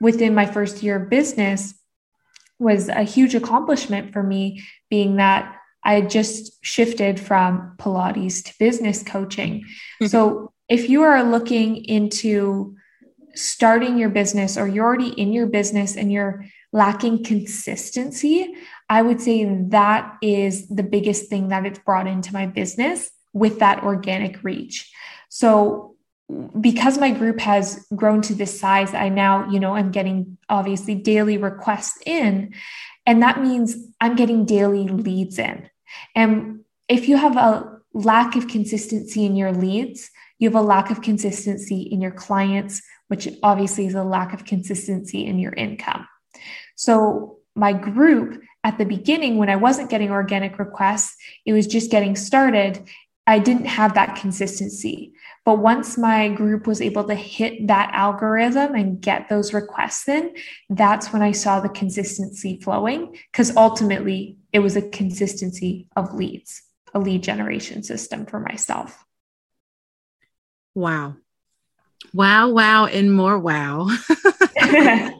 within 0.00 0.34
my 0.34 0.46
first 0.46 0.82
year 0.82 1.02
of 1.02 1.10
business 1.10 1.74
was 2.58 2.88
a 2.88 3.02
huge 3.02 3.34
accomplishment 3.34 4.12
for 4.12 4.22
me, 4.22 4.62
being 4.88 5.16
that 5.16 5.56
I 5.84 5.94
had 5.94 6.10
just 6.10 6.64
shifted 6.64 7.18
from 7.18 7.76
Pilates 7.78 8.44
to 8.44 8.54
business 8.58 9.02
coaching. 9.02 9.60
Mm-hmm. 9.60 10.06
So, 10.06 10.52
if 10.68 10.90
you 10.90 11.02
are 11.02 11.22
looking 11.22 11.84
into 11.84 12.76
starting 13.36 13.96
your 13.96 14.08
business 14.08 14.56
or 14.56 14.66
you're 14.66 14.84
already 14.84 15.10
in 15.10 15.32
your 15.32 15.46
business 15.46 15.96
and 15.96 16.10
you're 16.10 16.44
lacking 16.72 17.22
consistency, 17.22 18.54
I 18.88 19.02
would 19.02 19.20
say 19.20 19.44
that 19.44 20.16
is 20.22 20.68
the 20.68 20.82
biggest 20.82 21.28
thing 21.30 21.48
that 21.48 21.66
it's 21.66 21.78
brought 21.78 22.08
into 22.08 22.32
my 22.32 22.46
business 22.46 23.10
with 23.32 23.60
that 23.60 23.84
organic 23.84 24.42
reach. 24.42 24.92
So 25.36 25.96
because 26.58 26.96
my 26.96 27.10
group 27.10 27.40
has 27.40 27.86
grown 27.94 28.22
to 28.22 28.34
this 28.34 28.58
size, 28.58 28.94
I 28.94 29.10
now, 29.10 29.50
you 29.50 29.60
know, 29.60 29.76
I'm 29.76 29.90
getting 29.90 30.38
obviously 30.48 30.94
daily 30.94 31.36
requests 31.36 31.98
in, 32.06 32.54
and 33.04 33.22
that 33.22 33.42
means 33.42 33.76
I'm 34.00 34.16
getting 34.16 34.46
daily 34.46 34.88
leads 34.88 35.38
in. 35.38 35.68
And 36.14 36.60
if 36.88 37.06
you 37.06 37.18
have 37.18 37.36
a 37.36 37.80
lack 37.92 38.34
of 38.34 38.48
consistency 38.48 39.26
in 39.26 39.36
your 39.36 39.52
leads, 39.52 40.10
you 40.38 40.48
have 40.48 40.56
a 40.56 40.66
lack 40.66 40.90
of 40.90 41.02
consistency 41.02 41.82
in 41.82 42.00
your 42.00 42.12
clients, 42.12 42.80
which 43.08 43.28
obviously 43.42 43.84
is 43.86 43.94
a 43.94 44.02
lack 44.02 44.32
of 44.32 44.46
consistency 44.46 45.26
in 45.26 45.38
your 45.38 45.52
income. 45.52 46.08
So, 46.76 47.40
my 47.54 47.74
group 47.74 48.42
at 48.64 48.78
the 48.78 48.84
beginning, 48.84 49.36
when 49.36 49.48
I 49.48 49.56
wasn't 49.56 49.90
getting 49.90 50.10
organic 50.10 50.58
requests, 50.58 51.14
it 51.44 51.52
was 51.52 51.66
just 51.66 51.90
getting 51.90 52.16
started. 52.16 52.88
I 53.26 53.38
didn't 53.38 53.66
have 53.66 53.94
that 53.94 54.16
consistency. 54.16 55.12
But 55.44 55.58
once 55.58 55.98
my 55.98 56.28
group 56.28 56.66
was 56.66 56.80
able 56.80 57.04
to 57.04 57.14
hit 57.14 57.66
that 57.68 57.90
algorithm 57.92 58.74
and 58.74 59.00
get 59.00 59.28
those 59.28 59.52
requests 59.52 60.08
in, 60.08 60.34
that's 60.70 61.12
when 61.12 61.22
I 61.22 61.32
saw 61.32 61.60
the 61.60 61.68
consistency 61.68 62.60
flowing 62.62 63.16
because 63.32 63.56
ultimately 63.56 64.38
it 64.52 64.60
was 64.60 64.76
a 64.76 64.82
consistency 64.82 65.88
of 65.96 66.14
leads, 66.14 66.62
a 66.94 66.98
lead 66.98 67.22
generation 67.22 67.82
system 67.82 68.26
for 68.26 68.40
myself. 68.40 69.04
Wow. 70.74 71.16
Wow, 72.12 72.50
wow, 72.50 72.86
and 72.86 73.12
more 73.12 73.38
wow. 73.38 73.88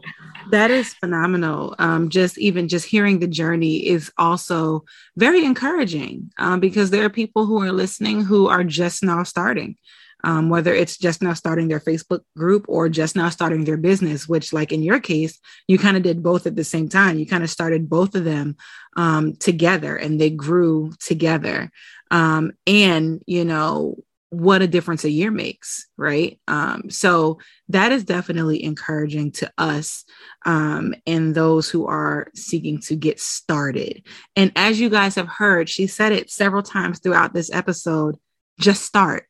that 0.50 0.70
is 0.70 0.94
phenomenal. 0.94 1.74
Um, 1.78 2.08
just 2.08 2.38
even 2.38 2.68
just 2.68 2.86
hearing 2.86 3.18
the 3.18 3.26
journey 3.26 3.86
is 3.86 4.10
also 4.18 4.84
very 5.16 5.44
encouraging 5.44 6.30
um, 6.38 6.60
because 6.60 6.90
there 6.90 7.04
are 7.04 7.10
people 7.10 7.46
who 7.46 7.62
are 7.62 7.72
listening 7.72 8.22
who 8.22 8.48
are 8.48 8.64
just 8.64 9.02
now 9.02 9.22
starting. 9.22 9.76
Um, 10.24 10.48
whether 10.48 10.74
it's 10.74 10.96
just 10.96 11.22
now 11.22 11.34
starting 11.34 11.68
their 11.68 11.78
Facebook 11.78 12.20
group 12.36 12.64
or 12.68 12.88
just 12.88 13.14
now 13.14 13.28
starting 13.28 13.64
their 13.64 13.76
business, 13.76 14.26
which, 14.26 14.52
like 14.52 14.72
in 14.72 14.82
your 14.82 14.98
case, 14.98 15.38
you 15.68 15.78
kind 15.78 15.96
of 15.96 16.02
did 16.02 16.22
both 16.22 16.46
at 16.46 16.56
the 16.56 16.64
same 16.64 16.88
time. 16.88 17.18
You 17.18 17.26
kind 17.26 17.44
of 17.44 17.50
started 17.50 17.88
both 17.88 18.14
of 18.16 18.24
them 18.24 18.56
um, 18.96 19.36
together 19.36 19.94
and 19.94 20.20
they 20.20 20.30
grew 20.30 20.92
together. 20.98 21.70
Um, 22.10 22.52
and, 22.66 23.22
you 23.26 23.44
know, 23.44 23.96
what 24.30 24.62
a 24.62 24.66
difference 24.66 25.04
a 25.04 25.10
year 25.10 25.30
makes, 25.30 25.86
right? 25.96 26.40
Um, 26.48 26.90
so 26.90 27.38
that 27.68 27.92
is 27.92 28.04
definitely 28.04 28.62
encouraging 28.64 29.32
to 29.32 29.52
us 29.56 30.04
um, 30.44 30.94
and 31.06 31.34
those 31.34 31.70
who 31.70 31.86
are 31.86 32.28
seeking 32.34 32.80
to 32.82 32.96
get 32.96 33.20
started. 33.20 34.02
And 34.34 34.52
as 34.56 34.80
you 34.80 34.90
guys 34.90 35.14
have 35.14 35.28
heard, 35.28 35.68
she 35.68 35.86
said 35.86 36.12
it 36.12 36.30
several 36.30 36.62
times 36.62 36.98
throughout 36.98 37.34
this 37.34 37.52
episode 37.52 38.16
just 38.58 38.82
start. 38.82 39.26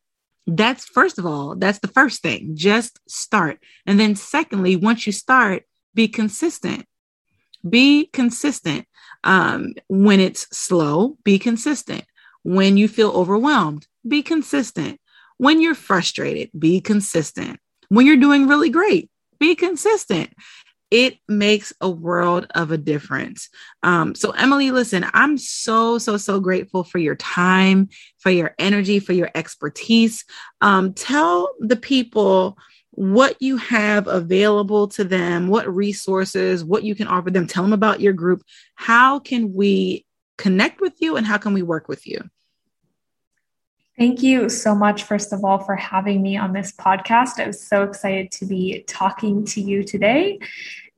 That's 0.47 0.85
first 0.85 1.19
of 1.19 1.27
all, 1.27 1.57
that's 1.57 1.81
the 1.81 1.89
first 1.89 2.23
thing, 2.23 2.53
just 2.55 3.01
start. 3.09 3.59
And 3.85 3.99
then, 3.99 4.15
secondly, 4.15 4.77
once 4.77 5.07
you 5.07 5.13
start, 5.13 5.65
be 5.95 6.07
consistent. 6.07 6.87
Be 7.69 8.07
consistent. 8.13 8.87
Um, 9.25 9.75
when 9.89 10.21
it's 10.21 10.47
slow, 10.57 11.19
be 11.25 11.39
consistent. 11.41 12.05
When 12.47 12.77
you 12.77 12.87
feel 12.87 13.11
overwhelmed, 13.11 13.89
be 14.07 14.23
consistent. 14.23 15.01
When 15.37 15.61
you're 15.61 15.75
frustrated, 15.75 16.49
be 16.57 16.81
consistent. 16.81 17.59
When 17.89 18.07
you're 18.07 18.17
doing 18.19 18.47
really 18.47 18.71
great, 18.71 19.11
be 19.41 19.57
consistent. 19.57 20.33
It 20.93 21.19
makes 21.27 21.73
a 21.81 21.91
world 21.91 22.47
of 22.55 22.71
a 22.71 22.79
difference. 22.79 23.49
Um, 23.83 24.15
so, 24.15 24.31
Emily, 24.31 24.71
listen, 24.71 25.05
I'm 25.13 25.39
so, 25.39 25.99
so, 25.99 26.17
so 26.17 26.39
grateful 26.39 26.85
for 26.85 26.99
your 26.99 27.17
time, 27.17 27.89
for 28.19 28.31
your 28.31 28.55
energy, 28.61 29.01
for 29.01 29.13
your 29.13 29.33
expertise. 29.35 30.25
Um, 30.61 30.95
tell 30.95 31.51
the 31.59 31.75
people 31.75 32.57
what 32.93 33.43
you 33.43 33.57
have 33.57 34.07
available 34.07 34.87
to 34.87 35.03
them, 35.03 35.49
what 35.49 35.75
resources, 35.75 36.65
what 36.65 36.85
you 36.85 36.95
can 36.95 37.09
offer 37.09 37.33
them. 37.33 37.49
Tell 37.49 37.65
them 37.65 37.73
about 37.73 38.01
your 38.01 38.13
group. 38.13 38.45
How 38.77 39.19
can 39.19 39.53
we 39.53 40.07
connect 40.39 40.81
with 40.81 40.95
you 41.01 41.17
and 41.17 41.27
how 41.27 41.39
can 41.39 41.53
we 41.53 41.63
work 41.63 41.89
with 41.89 42.07
you? 42.07 42.21
Thank 43.99 44.23
you 44.23 44.51
so 44.51 44.75
much, 44.75 45.05
first 45.05 45.33
of 45.33 45.43
all, 45.43 45.59
for 45.59 45.75
having 45.75 46.21
me 46.21 46.37
on 46.37 46.53
this 46.53 46.71
podcast. 46.73 47.41
I 47.41 47.47
was 47.47 47.67
so 47.67 47.83
excited 47.83 48.31
to 48.33 48.45
be 48.45 48.85
talking 48.87 49.47
to 49.47 49.61
you 49.63 49.85
today. 49.85 50.39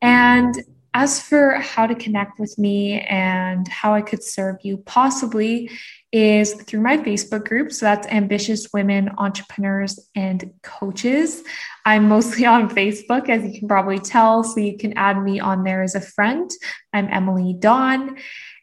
And 0.02 0.56
as 0.94 1.22
for 1.22 1.52
how 1.60 1.86
to 1.86 1.94
connect 1.94 2.40
with 2.40 2.58
me 2.58 3.00
and 3.02 3.68
how 3.68 3.94
I 3.94 4.02
could 4.02 4.24
serve 4.24 4.56
you, 4.64 4.78
possibly 4.78 5.70
is 6.10 6.54
through 6.54 6.80
my 6.80 6.96
Facebook 6.96 7.46
group. 7.46 7.70
So 7.70 7.86
that's 7.86 8.08
Ambitious 8.08 8.72
Women 8.72 9.10
Entrepreneurs 9.16 10.00
and 10.16 10.52
Coaches. 10.64 11.44
I'm 11.84 12.08
mostly 12.08 12.46
on 12.54 12.68
Facebook, 12.68 13.28
as 13.28 13.44
you 13.44 13.56
can 13.56 13.68
probably 13.68 14.00
tell. 14.00 14.42
So 14.42 14.58
you 14.58 14.76
can 14.76 14.94
add 14.94 15.22
me 15.22 15.38
on 15.38 15.62
there 15.62 15.82
as 15.82 15.94
a 15.94 16.00
friend. 16.00 16.50
I'm 16.92 17.06
Emily 17.08 17.54
Dawn. 17.56 18.16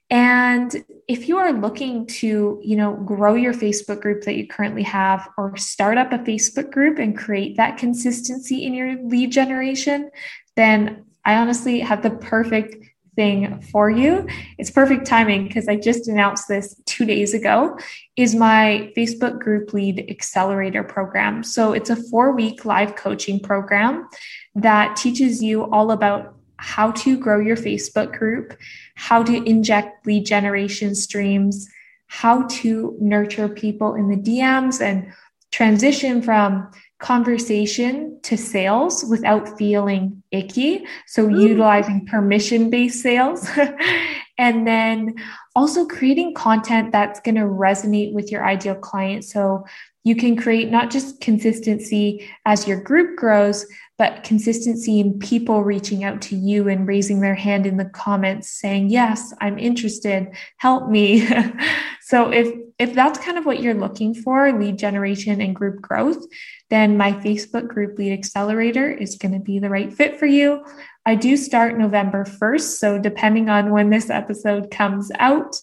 And 0.09 0.85
if 1.07 1.27
you 1.27 1.37
are 1.37 1.51
looking 1.51 2.05
to, 2.05 2.59
you 2.63 2.75
know, 2.75 2.93
grow 2.93 3.35
your 3.35 3.53
Facebook 3.53 4.01
group 4.01 4.23
that 4.23 4.35
you 4.35 4.47
currently 4.47 4.83
have 4.83 5.27
or 5.37 5.57
start 5.57 5.97
up 5.97 6.13
a 6.13 6.19
Facebook 6.19 6.71
group 6.71 6.99
and 6.99 7.17
create 7.17 7.57
that 7.57 7.77
consistency 7.77 8.65
in 8.65 8.73
your 8.73 9.01
lead 9.03 9.31
generation, 9.31 10.11
then 10.55 11.05
I 11.25 11.37
honestly 11.37 11.79
have 11.79 12.03
the 12.03 12.11
perfect 12.11 12.75
thing 13.15 13.61
for 13.61 13.89
you. 13.89 14.27
It's 14.57 14.69
perfect 14.69 15.07
timing 15.07 15.47
because 15.47 15.67
I 15.67 15.77
just 15.77 16.07
announced 16.07 16.47
this 16.47 16.75
2 16.85 17.05
days 17.05 17.33
ago 17.33 17.79
is 18.15 18.35
my 18.35 18.91
Facebook 18.95 19.39
group 19.39 19.73
lead 19.73 20.05
accelerator 20.09 20.83
program. 20.83 21.41
So 21.41 21.71
it's 21.73 21.89
a 21.89 21.95
4-week 21.95 22.65
live 22.65 22.95
coaching 22.95 23.39
program 23.39 24.07
that 24.53 24.97
teaches 24.97 25.41
you 25.41 25.63
all 25.71 25.91
about 25.91 26.34
how 26.57 26.91
to 26.91 27.17
grow 27.17 27.39
your 27.39 27.57
Facebook 27.57 28.17
group, 28.17 28.57
how 28.95 29.23
to 29.23 29.43
inject 29.43 30.05
lead 30.05 30.25
generation 30.25 30.95
streams, 30.95 31.67
how 32.07 32.47
to 32.47 32.95
nurture 32.99 33.49
people 33.49 33.95
in 33.95 34.09
the 34.09 34.17
DMs 34.17 34.81
and 34.81 35.11
transition 35.51 36.21
from 36.21 36.69
conversation 36.99 38.19
to 38.23 38.37
sales 38.37 39.03
without 39.05 39.57
feeling 39.57 40.23
icky. 40.31 40.85
So, 41.07 41.25
Ooh. 41.25 41.41
utilizing 41.41 42.05
permission 42.05 42.69
based 42.69 43.01
sales. 43.01 43.47
and 44.37 44.67
then 44.67 45.15
also 45.55 45.85
creating 45.85 46.33
content 46.33 46.91
that's 46.91 47.19
going 47.19 47.35
to 47.35 47.41
resonate 47.41 48.13
with 48.13 48.31
your 48.31 48.45
ideal 48.45 48.75
client. 48.75 49.25
So, 49.25 49.65
you 50.03 50.15
can 50.15 50.37
create 50.37 50.69
not 50.69 50.91
just 50.91 51.19
consistency 51.19 52.29
as 52.45 52.67
your 52.67 52.79
group 52.79 53.17
grows, 53.17 53.65
but 53.97 54.23
consistency 54.23 54.99
in 54.99 55.19
people 55.19 55.63
reaching 55.63 56.03
out 56.03 56.21
to 56.23 56.35
you 56.35 56.67
and 56.67 56.87
raising 56.87 57.21
their 57.21 57.35
hand 57.35 57.65
in 57.65 57.77
the 57.77 57.85
comments 57.85 58.49
saying, 58.49 58.89
Yes, 58.89 59.33
I'm 59.39 59.57
interested, 59.57 60.35
help 60.57 60.89
me. 60.89 61.27
so 62.01 62.31
if 62.31 62.53
if 62.77 62.93
that's 62.93 63.19
kind 63.19 63.37
of 63.37 63.45
what 63.45 63.61
you're 63.61 63.73
looking 63.73 64.13
for, 64.13 64.51
lead 64.51 64.77
generation 64.77 65.39
and 65.39 65.55
group 65.55 65.81
growth, 65.81 66.25
then 66.69 66.97
my 66.97 67.13
Facebook 67.13 67.69
group 67.69 67.97
lead 67.97 68.11
accelerator 68.11 68.91
is 68.91 69.15
going 69.15 69.31
to 69.31 69.39
be 69.39 69.59
the 69.59 69.69
right 69.69 69.93
fit 69.93 70.19
for 70.19 70.25
you. 70.25 70.65
I 71.05 71.15
do 71.15 71.37
start 71.37 71.77
November 71.77 72.25
1st. 72.25 72.77
So 72.79 72.99
depending 72.99 73.47
on 73.47 73.71
when 73.71 73.91
this 73.91 74.09
episode 74.09 74.71
comes 74.71 75.09
out, 75.19 75.55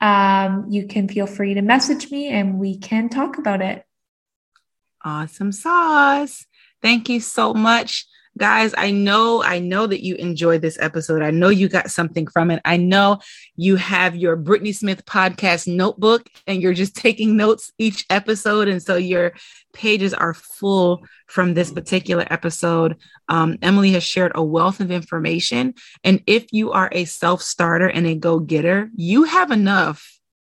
um, 0.00 0.66
you 0.68 0.86
can 0.86 1.06
feel 1.08 1.26
free 1.26 1.54
to 1.54 1.62
message 1.62 2.10
me 2.10 2.28
and 2.28 2.58
we 2.58 2.78
can 2.78 3.08
talk 3.08 3.38
about 3.38 3.62
it. 3.62 3.84
Awesome 5.04 5.52
sauce. 5.52 6.46
Thank 6.86 7.08
you 7.08 7.18
so 7.18 7.52
much. 7.52 8.06
Guys, 8.38 8.72
I 8.78 8.92
know, 8.92 9.42
I 9.42 9.58
know 9.58 9.88
that 9.88 10.04
you 10.04 10.14
enjoyed 10.14 10.62
this 10.62 10.78
episode. 10.80 11.20
I 11.20 11.32
know 11.32 11.48
you 11.48 11.68
got 11.68 11.90
something 11.90 12.28
from 12.28 12.52
it. 12.52 12.62
I 12.64 12.76
know 12.76 13.18
you 13.56 13.74
have 13.74 14.14
your 14.14 14.36
Brittnee 14.36 14.72
Smith 14.72 15.04
podcast 15.04 15.66
notebook 15.66 16.28
and 16.46 16.62
you're 16.62 16.74
just 16.74 16.94
taking 17.06 17.36
notes 17.36 17.72
each 17.76 18.06
episode. 18.08 18.68
And 18.68 18.80
so 18.80 18.94
your 18.94 19.32
pages 19.72 20.14
are 20.14 20.32
full 20.32 21.04
from 21.26 21.54
this 21.54 21.72
particular 21.72 22.24
episode. 22.30 22.98
Um, 23.28 23.58
Emily 23.62 23.90
has 23.90 24.04
shared 24.04 24.30
a 24.36 24.44
wealth 24.44 24.78
of 24.78 24.92
information. 24.92 25.74
And 26.04 26.22
if 26.28 26.46
you 26.52 26.70
are 26.70 26.88
a 26.92 27.04
self 27.04 27.42
starter 27.42 27.88
and 27.88 28.06
a 28.06 28.14
go 28.14 28.38
getter, 28.38 28.90
you 28.94 29.24
have 29.24 29.50
enough 29.50 30.15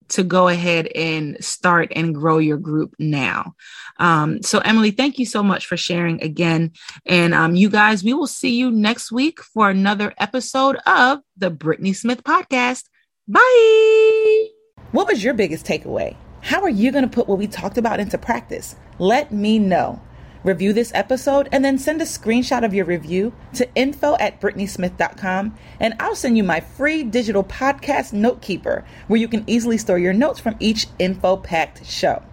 to 0.10 0.24
go 0.24 0.48
ahead 0.48 0.88
and 0.96 1.44
start 1.44 1.92
and 1.96 2.14
grow 2.14 2.38
your 2.38 2.58
group 2.58 2.96
now. 3.00 3.54
Um, 3.98 4.42
so, 4.42 4.60
Emily, 4.60 4.92
thank 4.92 5.20
you 5.20 5.26
so 5.26 5.44
much 5.44 5.66
for 5.66 5.78
sharing 5.78 6.22
again. 6.24 6.72
And 7.06 7.34
um, 7.34 7.56
you 7.56 7.70
guys, 7.70 8.04
we 8.04 8.14
will 8.14 8.28
see 8.28 8.56
you 8.56 8.72
next 8.72 9.12
week 9.12 9.42
for 9.42 9.70
another 9.70 10.14
episode 10.18 10.78
of 10.86 11.20
the 11.38 11.52
Brittnee 11.52 11.96
Smith 11.96 12.24
Podcast. 12.24 12.86
Bye. 13.28 14.48
What 14.92 15.08
was 15.08 15.24
your 15.24 15.34
biggest 15.34 15.66
takeaway? 15.66 16.16
How 16.42 16.62
are 16.62 16.70
you 16.70 16.92
going 16.92 17.04
to 17.04 17.10
put 17.10 17.28
what 17.28 17.38
we 17.38 17.48
talked 17.48 17.78
about 17.78 18.00
into 18.00 18.18
practice? 18.18 18.76
Let 18.98 19.32
me 19.32 19.60
know 19.60 20.02
review 20.44 20.74
this 20.74 20.92
episode, 20.94 21.50
and 21.52 21.64
then 21.64 21.78
send 21.78 22.02
a 22.02 22.06
screenshot 22.06 22.64
of 22.64 22.74
your 22.74 22.86
review 22.86 23.34
to 23.54 23.68
info 23.76 24.16
at 24.20 24.40
BrittneeSmith.com, 24.42 25.56
and 25.80 25.94
I'll 26.00 26.16
send 26.16 26.38
you 26.38 26.44
my 26.44 26.60
free 26.60 27.04
digital 27.04 27.44
podcast 27.44 28.14
note 28.14 28.42
keeper 28.42 28.86
where 29.08 29.20
you 29.20 29.28
can 29.28 29.44
easily 29.48 29.78
store 29.78 30.00
your 30.00 30.14
notes 30.14 30.40
from 30.40 30.56
each 30.60 30.88
info 30.98 31.38
packed 31.38 31.86
show. 31.86 32.24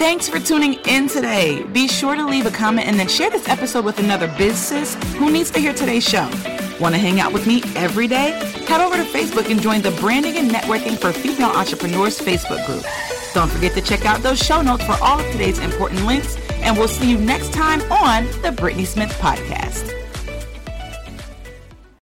Thanks 0.00 0.30
for 0.30 0.40
tuning 0.40 0.78
in 0.86 1.08
today. 1.08 1.62
Be 1.62 1.86
sure 1.86 2.16
to 2.16 2.24
leave 2.24 2.46
a 2.46 2.50
comment 2.50 2.88
and 2.88 2.98
then 2.98 3.06
share 3.06 3.28
this 3.28 3.46
episode 3.50 3.84
with 3.84 3.98
another 3.98 4.28
business 4.38 4.94
who 5.16 5.30
needs 5.30 5.50
to 5.50 5.60
hear 5.60 5.74
today's 5.74 6.08
show. 6.08 6.26
Want 6.80 6.94
to 6.94 6.98
hang 6.98 7.20
out 7.20 7.34
with 7.34 7.46
me 7.46 7.62
every 7.76 8.06
day? 8.06 8.30
Head 8.66 8.80
over 8.80 8.96
to 8.96 9.02
Facebook 9.02 9.50
and 9.50 9.60
join 9.60 9.82
the 9.82 9.90
Branding 10.00 10.38
and 10.38 10.50
Networking 10.50 10.96
for 10.96 11.12
Female 11.12 11.50
Entrepreneurs 11.50 12.18
Facebook 12.18 12.64
group. 12.64 12.82
Don't 13.34 13.50
forget 13.50 13.74
to 13.74 13.82
check 13.82 14.06
out 14.06 14.22
those 14.22 14.38
show 14.38 14.62
notes 14.62 14.84
for 14.84 14.96
all 15.02 15.20
of 15.20 15.32
today's 15.32 15.58
important 15.58 16.06
links, 16.06 16.34
and 16.62 16.78
we'll 16.78 16.88
see 16.88 17.10
you 17.10 17.18
next 17.18 17.52
time 17.52 17.82
on 17.92 18.24
the 18.40 18.52
Brittnee 18.52 18.86
Smith 18.86 19.10
Podcast. 19.20 19.99